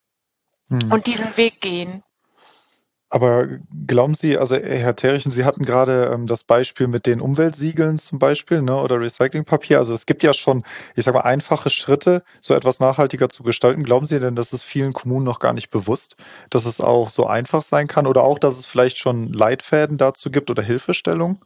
[0.69, 0.91] hm.
[0.91, 2.03] und diesen Weg gehen.
[3.13, 3.45] Aber
[3.85, 8.17] glauben Sie, also Herr Terrichen, Sie hatten gerade ähm, das Beispiel mit den Umweltsiegeln zum
[8.17, 9.77] Beispiel ne, oder Recyclingpapier.
[9.77, 10.63] Also es gibt ja schon,
[10.95, 13.83] ich sage mal, einfache Schritte, so etwas nachhaltiger zu gestalten.
[13.83, 16.15] Glauben Sie denn, dass es vielen Kommunen noch gar nicht bewusst,
[16.49, 20.31] dass es auch so einfach sein kann oder auch, dass es vielleicht schon Leitfäden dazu
[20.31, 21.45] gibt oder Hilfestellung?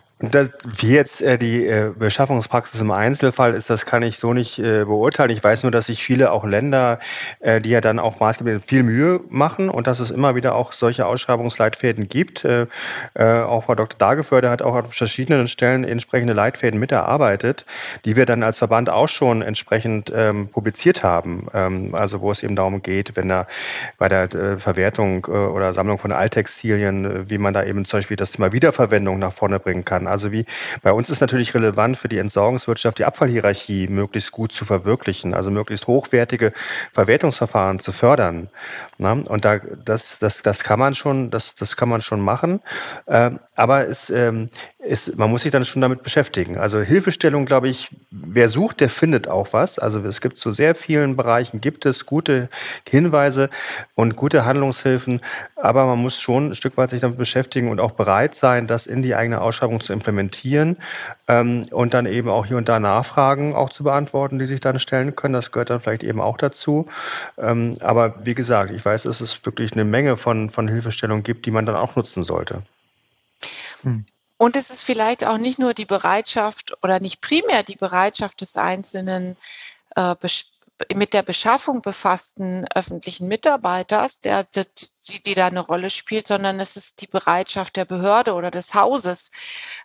[0.21, 4.59] Das, wie jetzt äh, die äh, Beschaffungspraxis im Einzelfall ist, das kann ich so nicht
[4.59, 5.31] äh, beurteilen.
[5.31, 6.99] Ich weiß nur, dass sich viele auch Länder,
[7.39, 10.73] äh, die ja dann auch maßgeblich viel Mühe machen und dass es immer wieder auch
[10.73, 12.45] solche Ausschreibungsleitfäden gibt.
[12.45, 12.67] Äh,
[13.15, 13.97] äh, auch Frau Dr.
[13.97, 17.65] Dageförde hat auch an verschiedenen Stellen entsprechende Leitfäden miterarbeitet,
[18.05, 21.47] die wir dann als Verband auch schon entsprechend ähm, publiziert haben.
[21.55, 23.47] Ähm, also wo es eben darum geht, wenn da
[23.97, 27.97] bei der äh, Verwertung äh, oder Sammlung von Alttextilien, äh, wie man da eben zum
[27.97, 30.10] Beispiel das Thema Wiederverwendung nach vorne bringen kann.
[30.11, 30.45] Also wie
[30.81, 35.49] bei uns ist natürlich relevant für die Entsorgungswirtschaft die Abfallhierarchie möglichst gut zu verwirklichen, also
[35.49, 36.53] möglichst hochwertige
[36.93, 38.49] Verwertungsverfahren zu fördern.
[38.97, 39.13] Na?
[39.13, 42.61] Und da das, das, das kann man schon, das, das kann man schon machen.
[43.07, 44.49] Äh, aber es, ähm,
[44.81, 46.57] ist, man muss sich dann schon damit beschäftigen.
[46.57, 49.77] Also Hilfestellung, glaube ich, wer sucht, der findet auch was.
[49.77, 52.49] Also es gibt zu sehr vielen Bereichen, gibt es gute
[52.89, 53.49] Hinweise
[53.93, 55.21] und gute Handlungshilfen,
[55.55, 58.87] aber man muss schon ein Stück weit sich damit beschäftigen und auch bereit sein, das
[58.87, 60.77] in die eigene Ausschreibung zu implementieren
[61.27, 64.79] ähm, und dann eben auch hier und da Nachfragen auch zu beantworten, die sich dann
[64.79, 65.35] stellen können.
[65.35, 66.87] Das gehört dann vielleicht eben auch dazu.
[67.37, 71.45] Ähm, aber wie gesagt, ich weiß, dass es wirklich eine Menge von, von Hilfestellungen gibt,
[71.45, 72.63] die man dann auch nutzen sollte.
[73.83, 74.05] Hm.
[74.41, 78.55] Und es ist vielleicht auch nicht nur die Bereitschaft oder nicht primär die Bereitschaft des
[78.55, 79.37] Einzelnen,
[79.95, 80.15] äh,
[80.95, 84.65] mit der Beschaffung befassten öffentlichen Mitarbeiters, der, der,
[85.09, 88.73] die, die da eine Rolle spielt, sondern es ist die Bereitschaft der Behörde oder des
[88.73, 89.31] Hauses,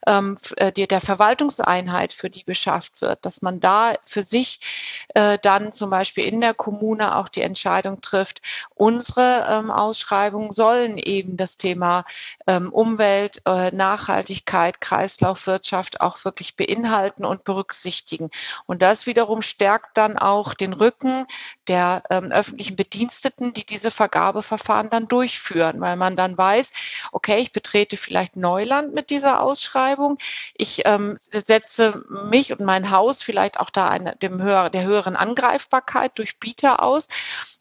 [0.06, 5.38] ähm, äh, die, der Verwaltungseinheit, für die beschafft wird, dass man da für sich äh,
[5.40, 8.42] dann zum Beispiel in der Kommune auch die Entscheidung trifft,
[8.74, 12.04] unsere ähm, Ausschreibungen sollen eben das Thema
[12.46, 18.30] ähm, Umwelt, äh, Nachhaltigkeit, Kreislaufwirtschaft auch wirklich beinhalten und berücksichtigen.
[18.66, 21.26] Und das wiederum stärkt dann auch den Rücken
[21.68, 26.72] der ähm, öffentlichen Bediensteten, die diese Vergabeverfahren dann durchführen, weil man dann weiß,
[27.12, 30.18] okay, ich betrete vielleicht Neuland mit dieser Ausschreibung.
[30.54, 35.16] Ich ähm, setze mich und mein Haus vielleicht auch da eine, dem höher, der höheren
[35.16, 37.08] Angreifbarkeit durch Bieter aus.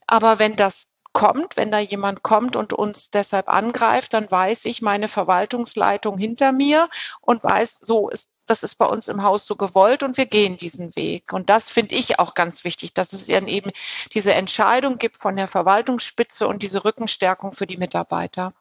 [0.07, 4.81] Aber wenn das kommt, wenn da jemand kommt und uns deshalb angreift, dann weiß ich
[4.81, 6.89] meine Verwaltungsleitung hinter mir
[7.21, 10.57] und weiß, so ist das ist bei uns im Haus so gewollt und wir gehen
[10.57, 11.33] diesen Weg.
[11.33, 13.71] Und das finde ich auch ganz wichtig, dass es dann eben
[14.13, 18.53] diese Entscheidung gibt von der Verwaltungsspitze und diese Rückenstärkung für die Mitarbeiter.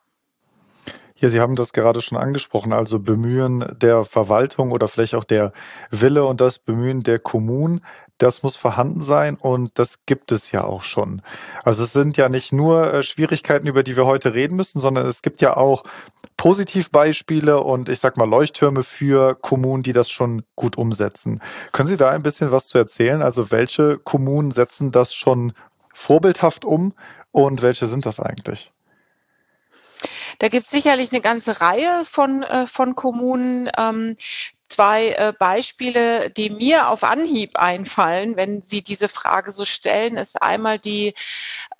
[1.16, 5.52] Ja, Sie haben das gerade schon angesprochen, also Bemühen der Verwaltung oder vielleicht auch der
[5.90, 7.80] Wille und das Bemühen der Kommunen,
[8.18, 11.22] das muss vorhanden sein und das gibt es ja auch schon.
[11.62, 15.06] Also es sind ja nicht nur äh, Schwierigkeiten, über die wir heute reden müssen, sondern
[15.06, 15.84] es gibt ja auch
[16.44, 21.40] Positivbeispiele und ich sag mal Leuchttürme für Kommunen, die das schon gut umsetzen.
[21.72, 23.22] Können Sie da ein bisschen was zu erzählen?
[23.22, 25.54] Also welche Kommunen setzen das schon
[25.94, 26.92] vorbildhaft um
[27.32, 28.70] und welche sind das eigentlich?
[30.38, 33.70] Da gibt es sicherlich eine ganze Reihe von, äh, von Kommunen.
[33.78, 34.18] Ähm,
[34.68, 40.42] zwei äh, Beispiele, die mir auf Anhieb einfallen, wenn Sie diese Frage so stellen, ist
[40.42, 41.14] einmal die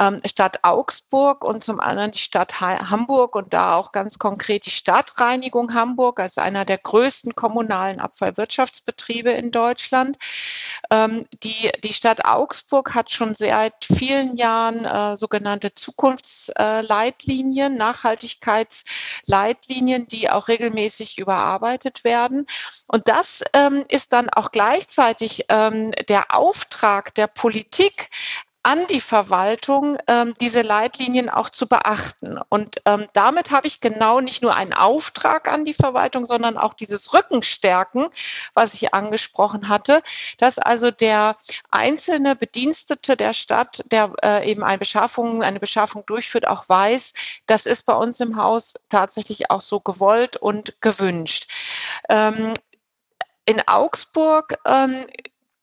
[0.00, 4.66] ähm, Stadt Augsburg und zum anderen die Stadt ha Hamburg und da auch ganz konkret
[4.66, 10.16] die Stadtreinigung Hamburg als einer der größten kommunalen Abfallwirtschaftsbetriebe in Deutschland.
[10.90, 20.30] Ähm, die, die Stadt Augsburg hat schon seit vielen Jahren äh, sogenannte Zukunftsleitlinien, Nachhaltigkeitsleitlinien, die
[20.30, 22.46] auch regelmäßig überarbeitet werden.
[22.86, 28.10] Und das ähm, ist dann auch gleichzeitig ähm, der Auftrag der Politik,
[28.64, 32.38] an die Verwaltung, ähm, diese Leitlinien auch zu beachten.
[32.48, 36.72] Und ähm, damit habe ich genau nicht nur einen Auftrag an die Verwaltung, sondern auch
[36.72, 38.08] dieses Rückenstärken,
[38.54, 40.02] was ich angesprochen hatte,
[40.38, 41.36] dass also der
[41.70, 47.12] einzelne Bedienstete der Stadt, der äh, eben eine Beschaffung, eine Beschaffung durchführt, auch weiß,
[47.46, 51.50] das ist bei uns im Haus tatsächlich auch so gewollt und gewünscht.
[52.08, 52.54] Ähm,
[53.46, 55.04] in Augsburg ähm,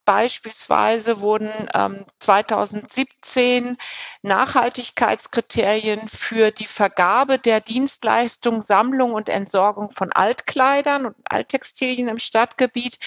[0.06, 3.78] Beispielsweise wurden ähm, 2017
[4.24, 12.98] Nachhaltigkeitskriterien für die Vergabe der Dienstleistung Sammlung und Entsorgung von Altkleidern und Alttextilien im Stadtgebiet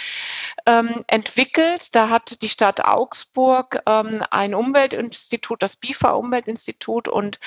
[0.66, 1.94] ähm, entwickelt.
[1.94, 7.40] Da hat die Stadt Augsburg ähm, ein Umweltinstitut, das BIFA Umweltinstitut und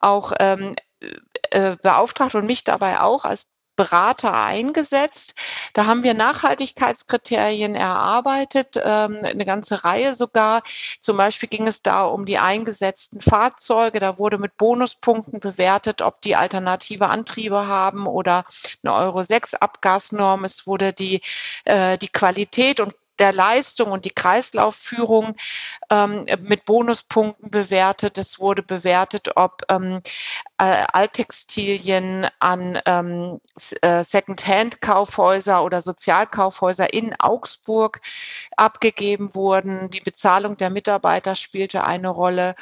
[0.00, 0.74] auch ähm,
[1.50, 5.34] äh, beauftragt und mich dabei auch als Berater eingesetzt.
[5.74, 10.62] Da haben wir Nachhaltigkeitskriterien erarbeitet, ähm, eine ganze Reihe sogar.
[11.00, 14.00] Zum Beispiel ging es da um die eingesetzten Fahrzeuge.
[14.00, 18.44] Da wurde mit Bonuspunkten bewertet, ob die alternative Antriebe haben oder
[18.82, 20.44] eine Euro 6 Abgasnorm.
[20.44, 21.20] Es wurde die,
[21.64, 25.36] äh, die Qualität und der Leistung und die Kreislaufführung
[25.90, 28.18] ähm, mit Bonuspunkten bewertet.
[28.18, 30.02] Es wurde bewertet, ob ähm,
[30.58, 33.40] äh, Alttextilien an ähm,
[33.82, 38.00] äh, Second-Hand-Kaufhäuser oder Sozialkaufhäuser in Augsburg
[38.56, 39.90] abgegeben wurden.
[39.90, 42.54] Die Bezahlung der Mitarbeiter spielte eine Rolle.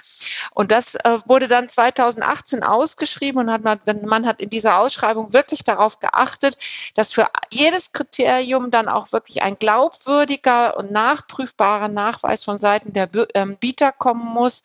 [0.52, 5.32] Und das äh, wurde dann 2018 ausgeschrieben und hat man, man hat in dieser Ausschreibung
[5.32, 6.58] wirklich darauf geachtet,
[6.94, 13.08] dass für jedes Kriterium dann auch wirklich ein glaubwürdiger und nachprüfbarer Nachweis von Seiten der
[13.34, 14.62] ähm, Bieter kommen muss,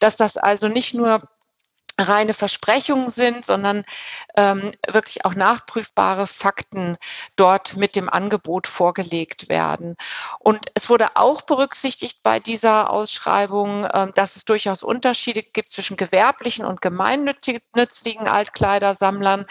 [0.00, 1.22] dass das also nicht nur
[1.98, 3.84] reine Versprechungen sind, sondern
[4.36, 6.96] ähm, wirklich auch nachprüfbare Fakten
[7.36, 9.96] dort mit dem Angebot vorgelegt werden.
[10.38, 15.96] Und es wurde auch berücksichtigt bei dieser Ausschreibung, ähm, dass es durchaus Unterschiede gibt zwischen
[15.96, 19.46] gewerblichen und gemeinnützigen Altkleidersammlern.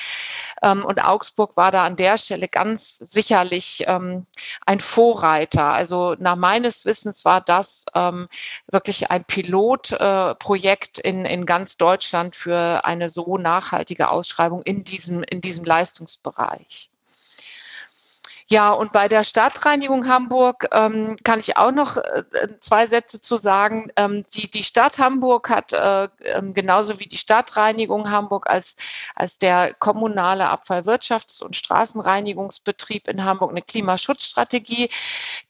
[0.63, 4.25] Ähm, und Augsburg war da an der Stelle ganz sicherlich ähm,
[4.65, 5.65] ein Vorreiter.
[5.65, 8.27] Also nach meines Wissens war das ähm,
[8.67, 15.23] wirklich ein Pilotprojekt äh, in, in ganz Deutschland für eine so nachhaltige Ausschreibung in diesem,
[15.23, 16.90] in diesem Leistungsbereich.
[18.51, 22.25] Ja, und bei der Stadtreinigung Hamburg ähm, kann ich auch noch äh,
[22.59, 23.93] zwei Sätze zu sagen.
[23.95, 28.75] Ähm, die, die Stadt Hamburg hat äh, ähm, genauso wie die Stadtreinigung Hamburg als,
[29.15, 34.89] als der kommunale Abfallwirtschafts- und Straßenreinigungsbetrieb in Hamburg eine Klimaschutzstrategie.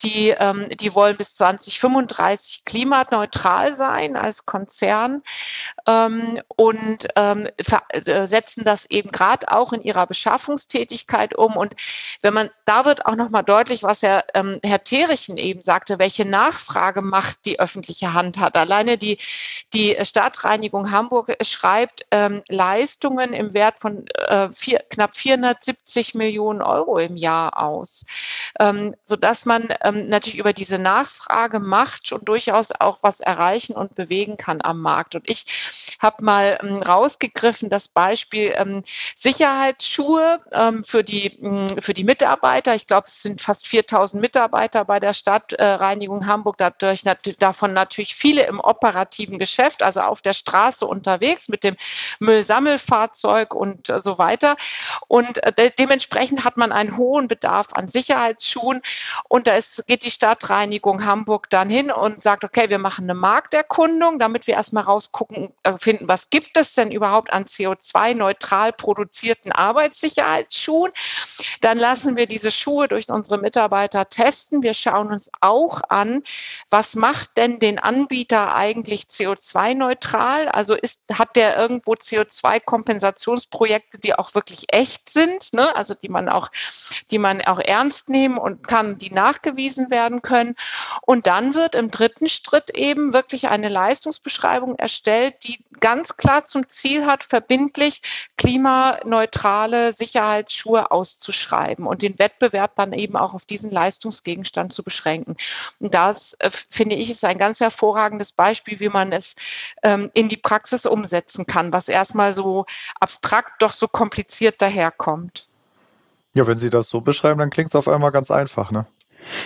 [0.04, 5.24] Die, ähm, die wollen bis 2035 klimaneutral sein als Konzern
[5.88, 11.58] ähm, und ähm, äh, setzen das eben gerade auch in ihrer Beschaffungstätigkeit um.
[11.58, 11.76] Und
[12.22, 17.46] wenn man da auch nochmal deutlich, was Herr, ähm, Herr Terichen eben sagte, welche Nachfragemacht
[17.46, 18.58] die öffentliche Hand hat.
[18.58, 19.18] Alleine die,
[19.74, 26.98] die Stadtreinigung Hamburg schreibt ähm, Leistungen im Wert von äh, vier, knapp 470 Millionen Euro
[26.98, 28.06] im Jahr aus,
[28.60, 34.38] ähm, sodass man ähm, natürlich über diese Nachfragemacht schon durchaus auch was erreichen und bewegen
[34.38, 35.16] kann am Markt.
[35.16, 38.84] Und ich habe mal ähm, rausgegriffen das Beispiel ähm,
[39.16, 41.40] Sicherheitsschuhe ähm, für, die,
[41.80, 47.04] für die Mitarbeiter ich glaube, es sind fast 4000 Mitarbeiter bei der Stadtreinigung Hamburg, dadurch,
[47.38, 51.76] davon natürlich viele im operativen Geschäft, also auf der Straße unterwegs mit dem
[52.20, 54.58] Müllsammelfahrzeug und äh, so weiter.
[55.08, 58.82] Und äh, dementsprechend hat man einen hohen Bedarf an Sicherheitsschuhen.
[59.30, 63.14] Und da ist, geht die Stadtreinigung Hamburg dann hin und sagt, okay, wir machen eine
[63.14, 69.52] Markterkundung, damit wir erstmal rausgucken, äh, finden, was gibt es denn überhaupt an CO2-neutral produzierten
[69.52, 70.92] Arbeitssicherheitsschuhen.
[71.60, 74.64] Dann lassen wir diese Schuhe durch unsere Mitarbeiter testen.
[74.64, 76.24] Wir schauen uns auch an,
[76.70, 80.48] was macht denn den Anbieter eigentlich CO2-neutral?
[80.48, 85.76] Also ist, hat der irgendwo CO2-Kompensationsprojekte, die auch wirklich echt sind, ne?
[85.76, 86.50] also die man auch,
[87.12, 90.56] die man auch ernst nehmen und kann, die nachgewiesen werden können.
[91.02, 96.70] Und dann wird im dritten Schritt eben wirklich eine Leistungsbeschreibung erstellt, die ganz klar zum
[96.70, 98.02] Ziel hat, verbindlich
[98.38, 105.38] klimaneutrale Sicherheitsschuhe auszuschreiben und den Wettbewerb Wettbewerb dann eben auch auf diesen Leistungsgegenstand zu beschränken.
[105.80, 109.36] Und das, äh, finde ich, ist ein ganz hervorragendes Beispiel, wie man es
[109.84, 112.66] ähm, in die Praxis umsetzen kann, was erstmal so
[113.00, 115.48] abstrakt doch so kompliziert daherkommt.
[116.34, 118.86] Ja, wenn Sie das so beschreiben, dann klingt es auf einmal ganz einfach, ne?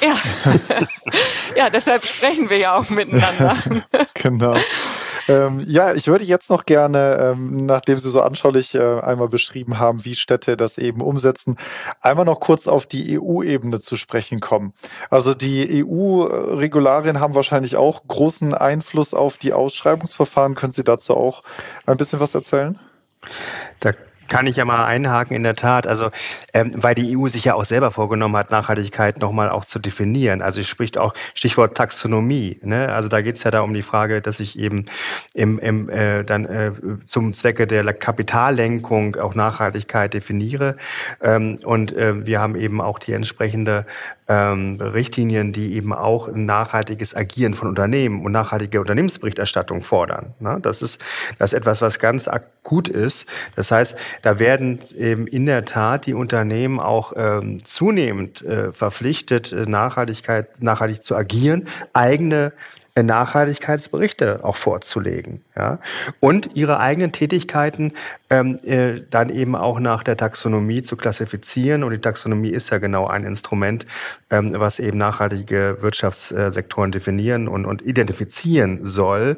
[0.02, 0.16] Ja.
[1.56, 3.58] ja, deshalb sprechen wir ja auch miteinander.
[4.14, 4.56] genau.
[5.28, 9.80] Ähm, ja, ich würde jetzt noch gerne, ähm, nachdem Sie so anschaulich äh, einmal beschrieben
[9.80, 11.58] haben, wie Städte das eben umsetzen,
[12.02, 14.74] einmal noch kurz auf die EU-Ebene zu sprechen kommen.
[15.10, 20.56] Also die EU-Regularien haben wahrscheinlich auch großen Einfluss auf die Ausschreibungsverfahren.
[20.56, 21.42] Können Sie dazu auch
[21.86, 22.80] ein bisschen was erzählen?
[23.80, 23.94] Da
[24.28, 25.88] kann ich ja mal einhaken, in der Tat.
[25.88, 26.10] Also,
[26.54, 30.42] ähm, weil die EU sich ja auch selber vorgenommen hat, Nachhaltigkeit nochmal auch zu definieren.
[30.42, 32.60] Also, es spricht auch Stichwort Taxonomie.
[32.62, 32.94] Ne?
[32.94, 34.86] Also, da geht es ja da um die Frage, dass ich eben
[35.34, 36.72] im, im, äh, dann äh,
[37.06, 40.76] zum Zwecke der Kapitallenkung auch Nachhaltigkeit definiere.
[41.22, 43.86] Ähm, und äh, wir haben eben auch die entsprechende
[44.28, 50.34] ähm, Richtlinien, die eben auch nachhaltiges Agieren von Unternehmen und nachhaltige Unternehmensberichterstattung fordern.
[50.40, 50.58] Ne?
[50.62, 51.00] Das ist
[51.38, 53.28] das ist etwas, was ganz akut ist.
[53.56, 59.52] Das heißt, da werden eben in der Tat die Unternehmen auch ähm, zunehmend äh, verpflichtet,
[59.52, 62.54] äh, Nachhaltigkeit, nachhaltig zu agieren, eigene
[63.04, 65.42] Nachhaltigkeitsberichte auch vorzulegen.
[65.56, 65.80] Ja?
[66.22, 67.92] Und ihre eigenen Tätigkeiten
[68.30, 71.84] ähm, äh, dann eben auch nach der Taxonomie zu klassifizieren.
[71.84, 73.86] Und die Taxonomie ist ja genau ein Instrument,
[74.30, 79.38] ähm, was eben nachhaltige Wirtschaftssektoren definieren und, und identifizieren soll.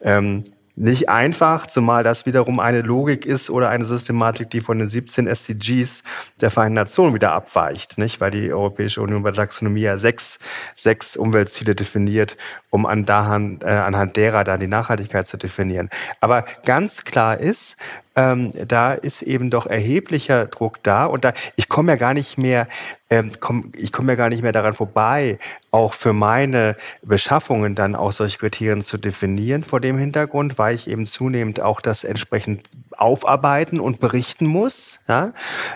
[0.00, 4.88] Ähm, nicht einfach, zumal das wiederum eine Logik ist oder eine Systematik, die von den
[4.88, 6.02] 17 SDGs
[6.40, 8.20] der Vereinten Nationen wieder abweicht, nicht?
[8.20, 10.38] Weil die Europäische Union bei der Taxonomie ja sechs,
[10.74, 12.36] sechs Umweltziele definiert,
[12.72, 15.90] um an daran, äh, anhand derer dann die Nachhaltigkeit zu definieren.
[16.20, 17.76] Aber ganz klar ist,
[18.16, 21.04] ähm, da ist eben doch erheblicher Druck da.
[21.04, 22.66] Und da, ich komme ja gar nicht mehr
[23.12, 25.38] ähm, komm, ich komme ja gar nicht mehr daran vorbei,
[25.70, 30.88] auch für meine Beschaffungen dann auch solche Kriterien zu definieren vor dem Hintergrund, weil ich
[30.88, 34.98] eben zunehmend auch das entsprechend aufarbeiten und berichten muss.
[35.08, 35.34] Ja?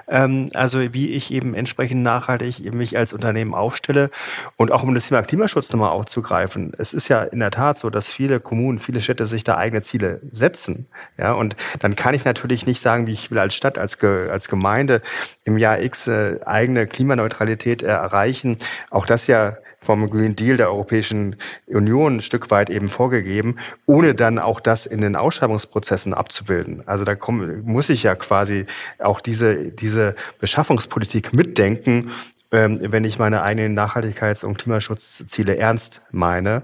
[0.09, 4.11] Ähm, also wie ich eben entsprechend nachhaltig mich als Unternehmen aufstelle
[4.57, 6.73] und auch um das Thema Klimaschutz nochmal aufzugreifen.
[6.87, 9.83] Es ist ja in der Tat so, dass viele Kommunen, viele Städte sich da eigene
[9.83, 10.87] Ziele setzen.
[11.19, 11.33] Ja?
[11.33, 14.49] Und dann kann ich natürlich nicht sagen, wie ich will als Stadt, als, Ge als
[14.49, 15.03] Gemeinde
[15.45, 18.57] im Jahr X äh, eigene Klimaneutralität Klimaneutralität erreichen.
[18.91, 23.57] Auch das ja vom Green Deal der Europäischen Union ein Stück weit eben vorgegeben,
[23.87, 26.83] ohne dann auch das in den Ausschreibungsprozessen abzubilden.
[26.87, 28.67] Also da komm, muss ich ja quasi
[28.99, 32.11] auch diese, diese Beschaffungspolitik mitdenken
[32.51, 36.63] wenn ich meine eigenen Nachhaltigkeits- und Klimaschutzziele ernst meine.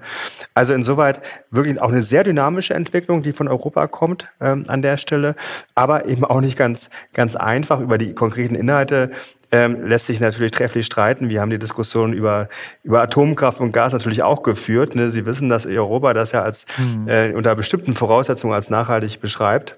[0.54, 1.20] Also insoweit
[1.50, 5.34] wirklich auch eine sehr dynamische Entwicklung, die von Europa kommt ähm, an der Stelle,
[5.74, 9.10] aber eben auch nicht ganz, ganz einfach über die konkreten Inhalte
[9.52, 11.28] ähm, lässt sich natürlich trefflich streiten.
[11.28, 12.48] Wir haben die Diskussion über,
[12.82, 14.94] über Atomkraft und Gas natürlich auch geführt.
[14.94, 15.10] Ne?
[15.10, 17.06] Sie wissen, dass Europa das ja als mhm.
[17.06, 19.76] äh, unter bestimmten Voraussetzungen als nachhaltig beschreibt.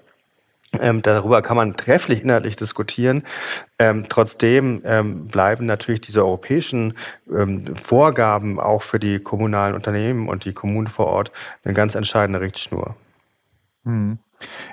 [0.81, 3.25] Ähm, darüber kann man trefflich inhaltlich diskutieren.
[3.79, 6.95] Ähm, trotzdem ähm, bleiben natürlich diese europäischen
[7.31, 11.33] ähm, Vorgaben auch für die kommunalen Unternehmen und die Kommunen vor Ort
[11.64, 12.97] eine ganz entscheidende Richtschnur.
[13.85, 14.18] Hm.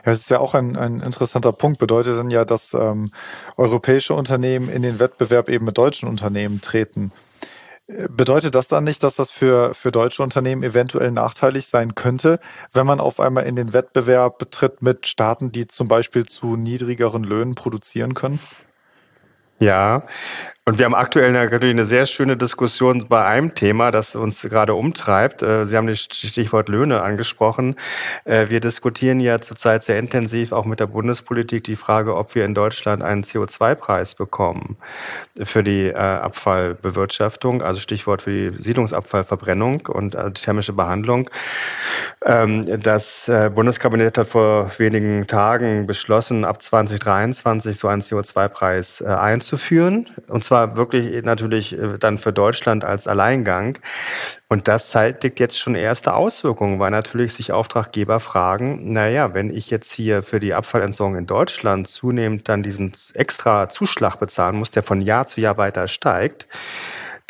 [0.06, 1.80] Ja, es ist ja auch ein, ein interessanter Punkt.
[1.80, 3.12] Bedeutet dann ja, dass ähm,
[3.58, 7.12] europäische Unternehmen in den Wettbewerb eben mit deutschen Unternehmen treten.
[8.10, 12.40] Bedeutet das dann nicht, dass das für, für deutsche Unternehmen eventuell nachteilig sein könnte,
[12.72, 17.24] wenn man auf einmal in den Wettbewerb betritt mit Staaten, die zum Beispiel zu niedrigeren
[17.24, 18.40] Löhnen produzieren können?
[19.60, 20.04] Ja,
[20.64, 24.76] und wir haben aktuell natürlich eine sehr schöne Diskussion bei einem Thema, das uns gerade
[24.76, 25.42] umtreibt.
[25.42, 27.76] Äh, Sie haben das Stichwort Löhne angesprochen.
[28.26, 32.46] Äh, wir diskutieren ja zurzeit sehr intensiv auch mit der Bundespolitik die Frage, ob wir
[32.46, 34.78] in Deutschland einen CO2-Preis bekommen
[35.44, 41.28] für die äh, Abfallbewirtschaftung, also Stichwort für die Siedlungsabfallverbrennung und thermische Behandlung.
[42.24, 50.08] Ähm, das Bundeskabinett hat vor wenigen Tagen beschlossen, ab 2023 so einen CO2-Preis einzuführen.
[50.28, 53.78] Und zwar wirklich natürlich äh, dann für Deutschland als Alleingang.
[54.50, 59.70] Und das zeitigt jetzt schon erste Auswirkungen, weil natürlich sich Auftraggeber fragen, naja, wenn ich
[59.70, 64.84] jetzt hier für die Abfallentsorgung in Deutschland zunehmend dann diesen extra Zuschlag bezahlen muss, der
[64.84, 66.48] von Jahr zu Jahr weiter steigt,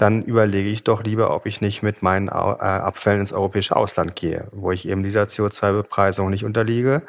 [0.01, 4.15] dann überlege ich doch lieber, ob ich nicht mit meinen äh, Abfällen ins europäische Ausland
[4.15, 7.03] gehe, wo ich eben dieser CO2-Bepreisung nicht unterliege.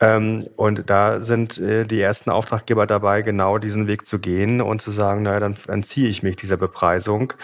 [0.00, 4.80] Ähm, und da sind äh, die ersten Auftraggeber dabei, genau diesen Weg zu gehen und
[4.80, 7.34] zu sagen, naja, dann entziehe ich mich dieser Bepreisung.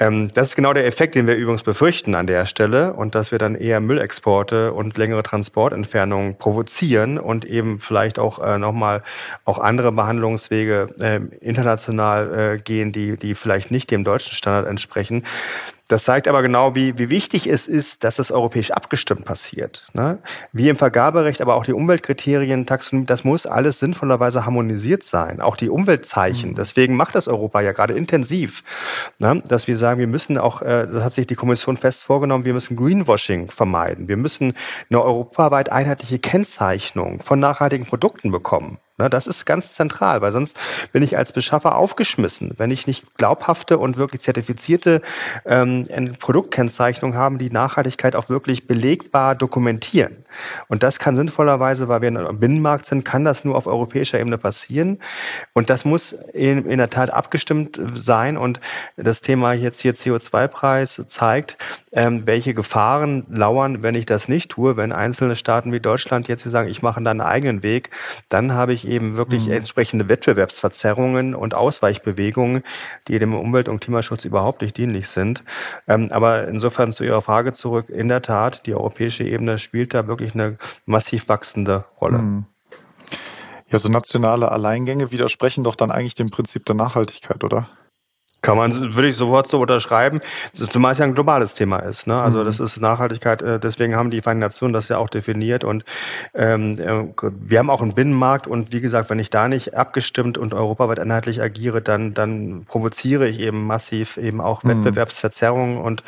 [0.00, 3.30] Ähm, das ist genau der Effekt, den wir übrigens befürchten an der Stelle und dass
[3.30, 9.02] wir dann eher Müllexporte und längere Transportentfernungen provozieren und eben vielleicht auch äh, nochmal
[9.44, 15.24] auch andere Behandlungswege äh, international gehen, die, die vielleicht nicht dem deutschen Standard entsprechen.
[15.88, 19.86] Das zeigt aber genau, wie, wie wichtig es ist, dass das europäisch abgestimmt passiert.
[19.92, 20.18] Ne?
[20.52, 25.42] Wie im Vergaberecht, aber auch die Umweltkriterien, Taxonomie, das muss alles sinnvollerweise harmonisiert sein.
[25.42, 26.52] Auch die Umweltzeichen.
[26.52, 26.54] Mhm.
[26.54, 28.64] Deswegen macht das Europa ja gerade intensiv,
[29.18, 29.42] ne?
[29.46, 32.54] dass wir sagen, wir müssen auch, äh, das hat sich die Kommission fest vorgenommen, wir
[32.54, 34.08] müssen Greenwashing vermeiden.
[34.08, 34.54] Wir müssen
[34.88, 38.78] eine europaweit einheitliche Kennzeichnung von nachhaltigen Produkten bekommen.
[38.96, 40.56] Ne, das ist ganz zentral, weil sonst
[40.92, 45.02] bin ich als Beschaffer aufgeschmissen, wenn ich nicht glaubhafte und wirklich zertifizierte
[45.44, 45.84] ähm,
[46.20, 50.23] Produktkennzeichnung habe, die Nachhaltigkeit auch wirklich belegbar dokumentieren.
[50.68, 54.18] Und das kann sinnvollerweise, weil wir in einem Binnenmarkt sind, kann das nur auf europäischer
[54.18, 54.98] Ebene passieren.
[55.52, 58.36] Und das muss in, in der Tat abgestimmt sein.
[58.36, 58.60] Und
[58.96, 61.56] das Thema jetzt hier CO2-Preis zeigt,
[61.92, 64.76] ähm, welche Gefahren lauern, wenn ich das nicht tue.
[64.76, 67.90] Wenn einzelne Staaten wie Deutschland jetzt hier sagen, ich mache dann einen eigenen Weg,
[68.28, 69.52] dann habe ich eben wirklich mhm.
[69.52, 72.62] entsprechende Wettbewerbsverzerrungen und Ausweichbewegungen,
[73.08, 75.44] die dem Umwelt- und Klimaschutz überhaupt nicht dienlich sind.
[75.88, 80.06] Ähm, aber insofern zu Ihrer Frage zurück, in der Tat, die europäische Ebene spielt da
[80.06, 82.18] wirklich wirklich eine massiv wachsende Rolle.
[82.18, 82.44] Hm.
[83.70, 87.68] Ja, so nationale Alleingänge widersprechen doch dann eigentlich dem Prinzip der Nachhaltigkeit, oder?
[88.44, 90.20] Kann man, würde ich sofort so unterschreiben,
[90.52, 92.06] zumal es ja ein globales Thema ist.
[92.06, 92.20] Ne?
[92.20, 92.44] Also mhm.
[92.44, 95.82] das ist Nachhaltigkeit, äh, deswegen haben die Vereinten Nationen das ja auch definiert und
[96.34, 100.36] ähm, äh, wir haben auch einen Binnenmarkt und wie gesagt, wenn ich da nicht abgestimmt
[100.36, 104.84] und europaweit einheitlich agiere, dann, dann provoziere ich eben massiv eben auch mhm.
[104.84, 106.04] Wettbewerbsverzerrungen und,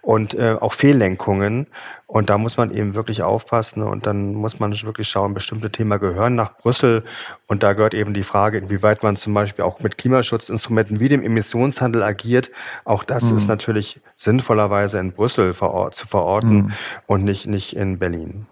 [0.00, 1.66] und äh, auch Fehllenkungen
[2.06, 5.98] und da muss man eben wirklich aufpassen und dann muss man wirklich schauen, bestimmte Themen
[5.98, 7.02] gehören nach Brüssel.
[7.46, 11.22] Und da gehört eben die Frage, inwieweit man zum Beispiel auch mit Klimaschutzinstrumenten wie dem
[11.22, 12.50] Emissionshandel agiert.
[12.84, 13.38] Auch das mhm.
[13.38, 16.72] ist natürlich sinnvollerweise in Brüssel zu verorten mhm.
[17.06, 18.46] und nicht, nicht in Berlin.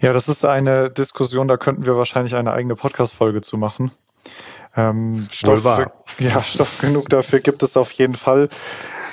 [0.00, 3.90] Ja, das ist eine Diskussion, da könnten wir wahrscheinlich eine eigene Podcast-Folge zu machen.
[4.74, 5.64] Ähm, Stoff,
[6.18, 8.48] ja, Stoff genug dafür gibt es auf jeden Fall.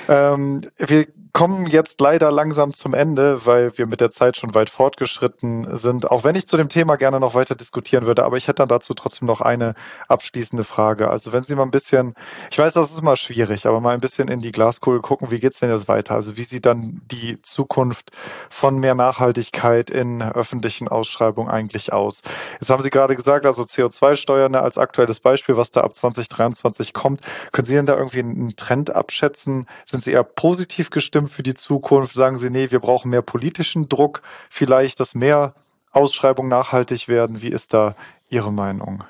[0.08, 4.70] Ähm, wir kommen jetzt leider langsam zum Ende, weil wir mit der Zeit schon weit
[4.70, 6.10] fortgeschritten sind.
[6.10, 8.68] Auch wenn ich zu dem Thema gerne noch weiter diskutieren würde, aber ich hätte dann
[8.68, 9.74] dazu trotzdem noch eine
[10.08, 11.10] abschließende Frage.
[11.10, 12.14] Also wenn Sie mal ein bisschen,
[12.50, 15.38] ich weiß, das ist immer schwierig, aber mal ein bisschen in die Glaskugel gucken, wie
[15.38, 16.14] geht's denn jetzt weiter?
[16.14, 18.10] Also wie sieht dann die Zukunft
[18.50, 22.22] von mehr Nachhaltigkeit in öffentlichen Ausschreibungen eigentlich aus?
[22.60, 26.92] Jetzt haben Sie gerade gesagt, also CO2-Steuern ne, als aktuelles Beispiel, was da ab 2023
[26.92, 27.20] kommt.
[27.52, 29.66] Können Sie denn da irgendwie einen Trend abschätzen?
[29.86, 31.17] Sind Sie eher positiv gestimmt?
[31.18, 32.14] Bestimmt für die Zukunft?
[32.14, 35.54] Sagen Sie, nee, wir brauchen mehr politischen Druck, vielleicht, dass mehr
[35.90, 37.42] Ausschreibungen nachhaltig werden?
[37.42, 37.94] Wie ist da
[38.30, 39.02] Ihre Meinung?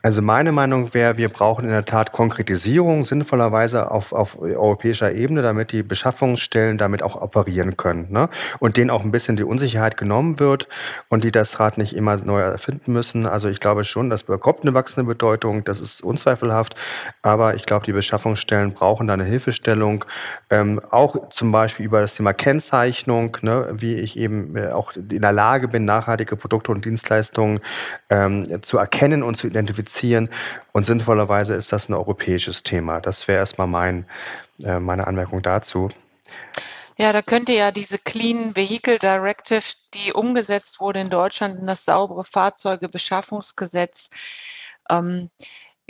[0.00, 5.42] Also meine Meinung wäre, wir brauchen in der Tat Konkretisierung sinnvollerweise auf, auf europäischer Ebene,
[5.42, 8.06] damit die Beschaffungsstellen damit auch operieren können.
[8.12, 8.28] Ne?
[8.60, 10.68] Und denen auch ein bisschen die Unsicherheit genommen wird
[11.08, 13.26] und die das Rad nicht immer neu erfinden müssen.
[13.26, 16.76] Also ich glaube schon, das bekommt eine wachsende Bedeutung, das ist unzweifelhaft.
[17.22, 20.04] Aber ich glaube, die Beschaffungsstellen brauchen da eine Hilfestellung,
[20.50, 23.66] ähm, auch zum Beispiel über das Thema Kennzeichnung, ne?
[23.72, 27.58] wie ich eben äh, auch in der Lage bin, nachhaltige Produkte und Dienstleistungen
[28.10, 30.28] ähm, zu erkennen und zu identifizieren identifizieren.
[30.72, 33.00] Und sinnvollerweise ist das ein europäisches Thema.
[33.00, 34.06] Das wäre erstmal mein,
[34.62, 35.90] äh, meine Anmerkung dazu.
[36.96, 39.62] Ja, da könnte ja diese Clean Vehicle Directive,
[39.94, 44.10] die umgesetzt wurde in Deutschland in das saubere Fahrzeugebeschaffungsgesetz,
[44.90, 45.30] ähm,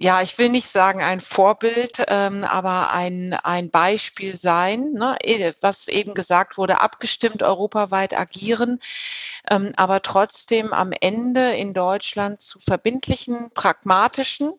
[0.00, 5.52] ja, ich will nicht sagen ein Vorbild, ähm, aber ein, ein Beispiel sein, ne, e,
[5.60, 8.80] was eben gesagt wurde, abgestimmt europaweit agieren,
[9.50, 14.52] ähm, aber trotzdem am Ende in Deutschland zu verbindlichen, pragmatischen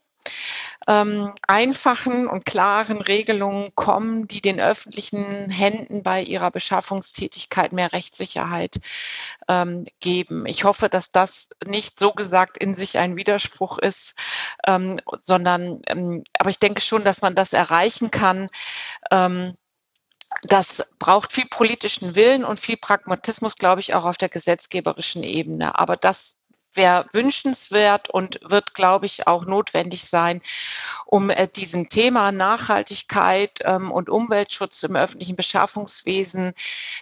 [0.87, 8.79] ähm, einfachen und klaren Regelungen kommen, die den öffentlichen Händen bei ihrer Beschaffungstätigkeit mehr Rechtssicherheit
[9.47, 10.45] ähm, geben.
[10.45, 14.15] Ich hoffe, dass das nicht so gesagt in sich ein Widerspruch ist,
[14.65, 18.49] ähm, sondern, ähm, aber ich denke schon, dass man das erreichen kann.
[19.11, 19.55] Ähm,
[20.43, 25.77] das braucht viel politischen Willen und viel Pragmatismus, glaube ich, auch auf der gesetzgeberischen Ebene.
[25.77, 26.38] Aber das
[26.73, 30.41] wäre wünschenswert und wird, glaube ich, auch notwendig sein,
[31.05, 36.53] um äh, diesem Thema Nachhaltigkeit ähm, und Umweltschutz im öffentlichen Beschaffungswesen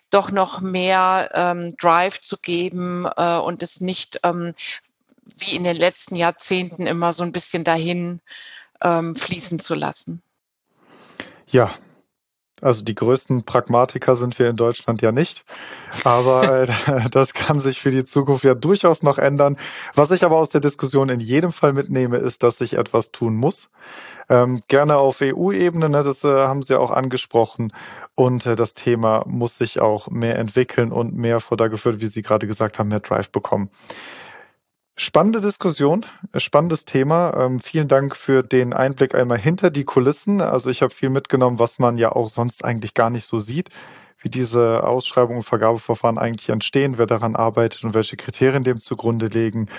[0.10, 4.54] doch noch mehr ähm, Drive zu geben äh, und es nicht ähm,
[5.38, 8.22] wie in den letzten Jahrzehnten immer so ein bisschen dahin
[8.82, 10.22] ähm, fließen zu lassen.
[11.48, 11.74] Ja,
[12.62, 15.46] also die größten Pragmatiker sind wir in Deutschland ja nicht.
[16.04, 16.68] Aber äh,
[17.12, 19.58] das kann sich für die Zukunft ja durchaus noch ändern.
[19.94, 23.36] Was ich aber aus der Diskussion in jedem Fall mitnehme, ist, dass sich etwas tun
[23.36, 23.70] muss.
[24.30, 27.72] Ähm, gerne auf EU-Ebene, ne, das äh, haben Sie auch angesprochen.
[28.16, 32.08] Und äh, das Thema muss sich auch mehr entwickeln und mehr vor da geführt, wie
[32.08, 33.70] Sie gerade gesagt haben, mehr Drive bekommen.
[35.00, 37.32] Spannende Diskussion, spannendes Thema.
[37.38, 40.42] Ähm, vielen Dank für den Einblick einmal hinter die Kulissen.
[40.42, 43.70] Also ich habe viel mitgenommen, was man ja auch sonst eigentlich gar nicht so sieht,
[44.20, 49.28] wie diese Ausschreibungen und Vergabeverfahren eigentlich entstehen, wer daran arbeitet und welche Kriterien dem zugrunde
[49.28, 49.70] legen.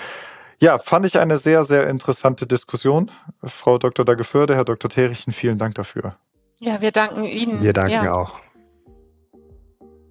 [0.61, 3.11] Ja, fand ich eine sehr, sehr interessante Diskussion.
[3.43, 4.05] Frau Dr.
[4.05, 4.89] Dageförde, Herr Dr.
[4.89, 6.15] Terichen, vielen Dank dafür.
[6.61, 7.61] Ja, wir danken Ihnen.
[7.61, 8.13] Wir danken ja.
[8.13, 8.39] auch.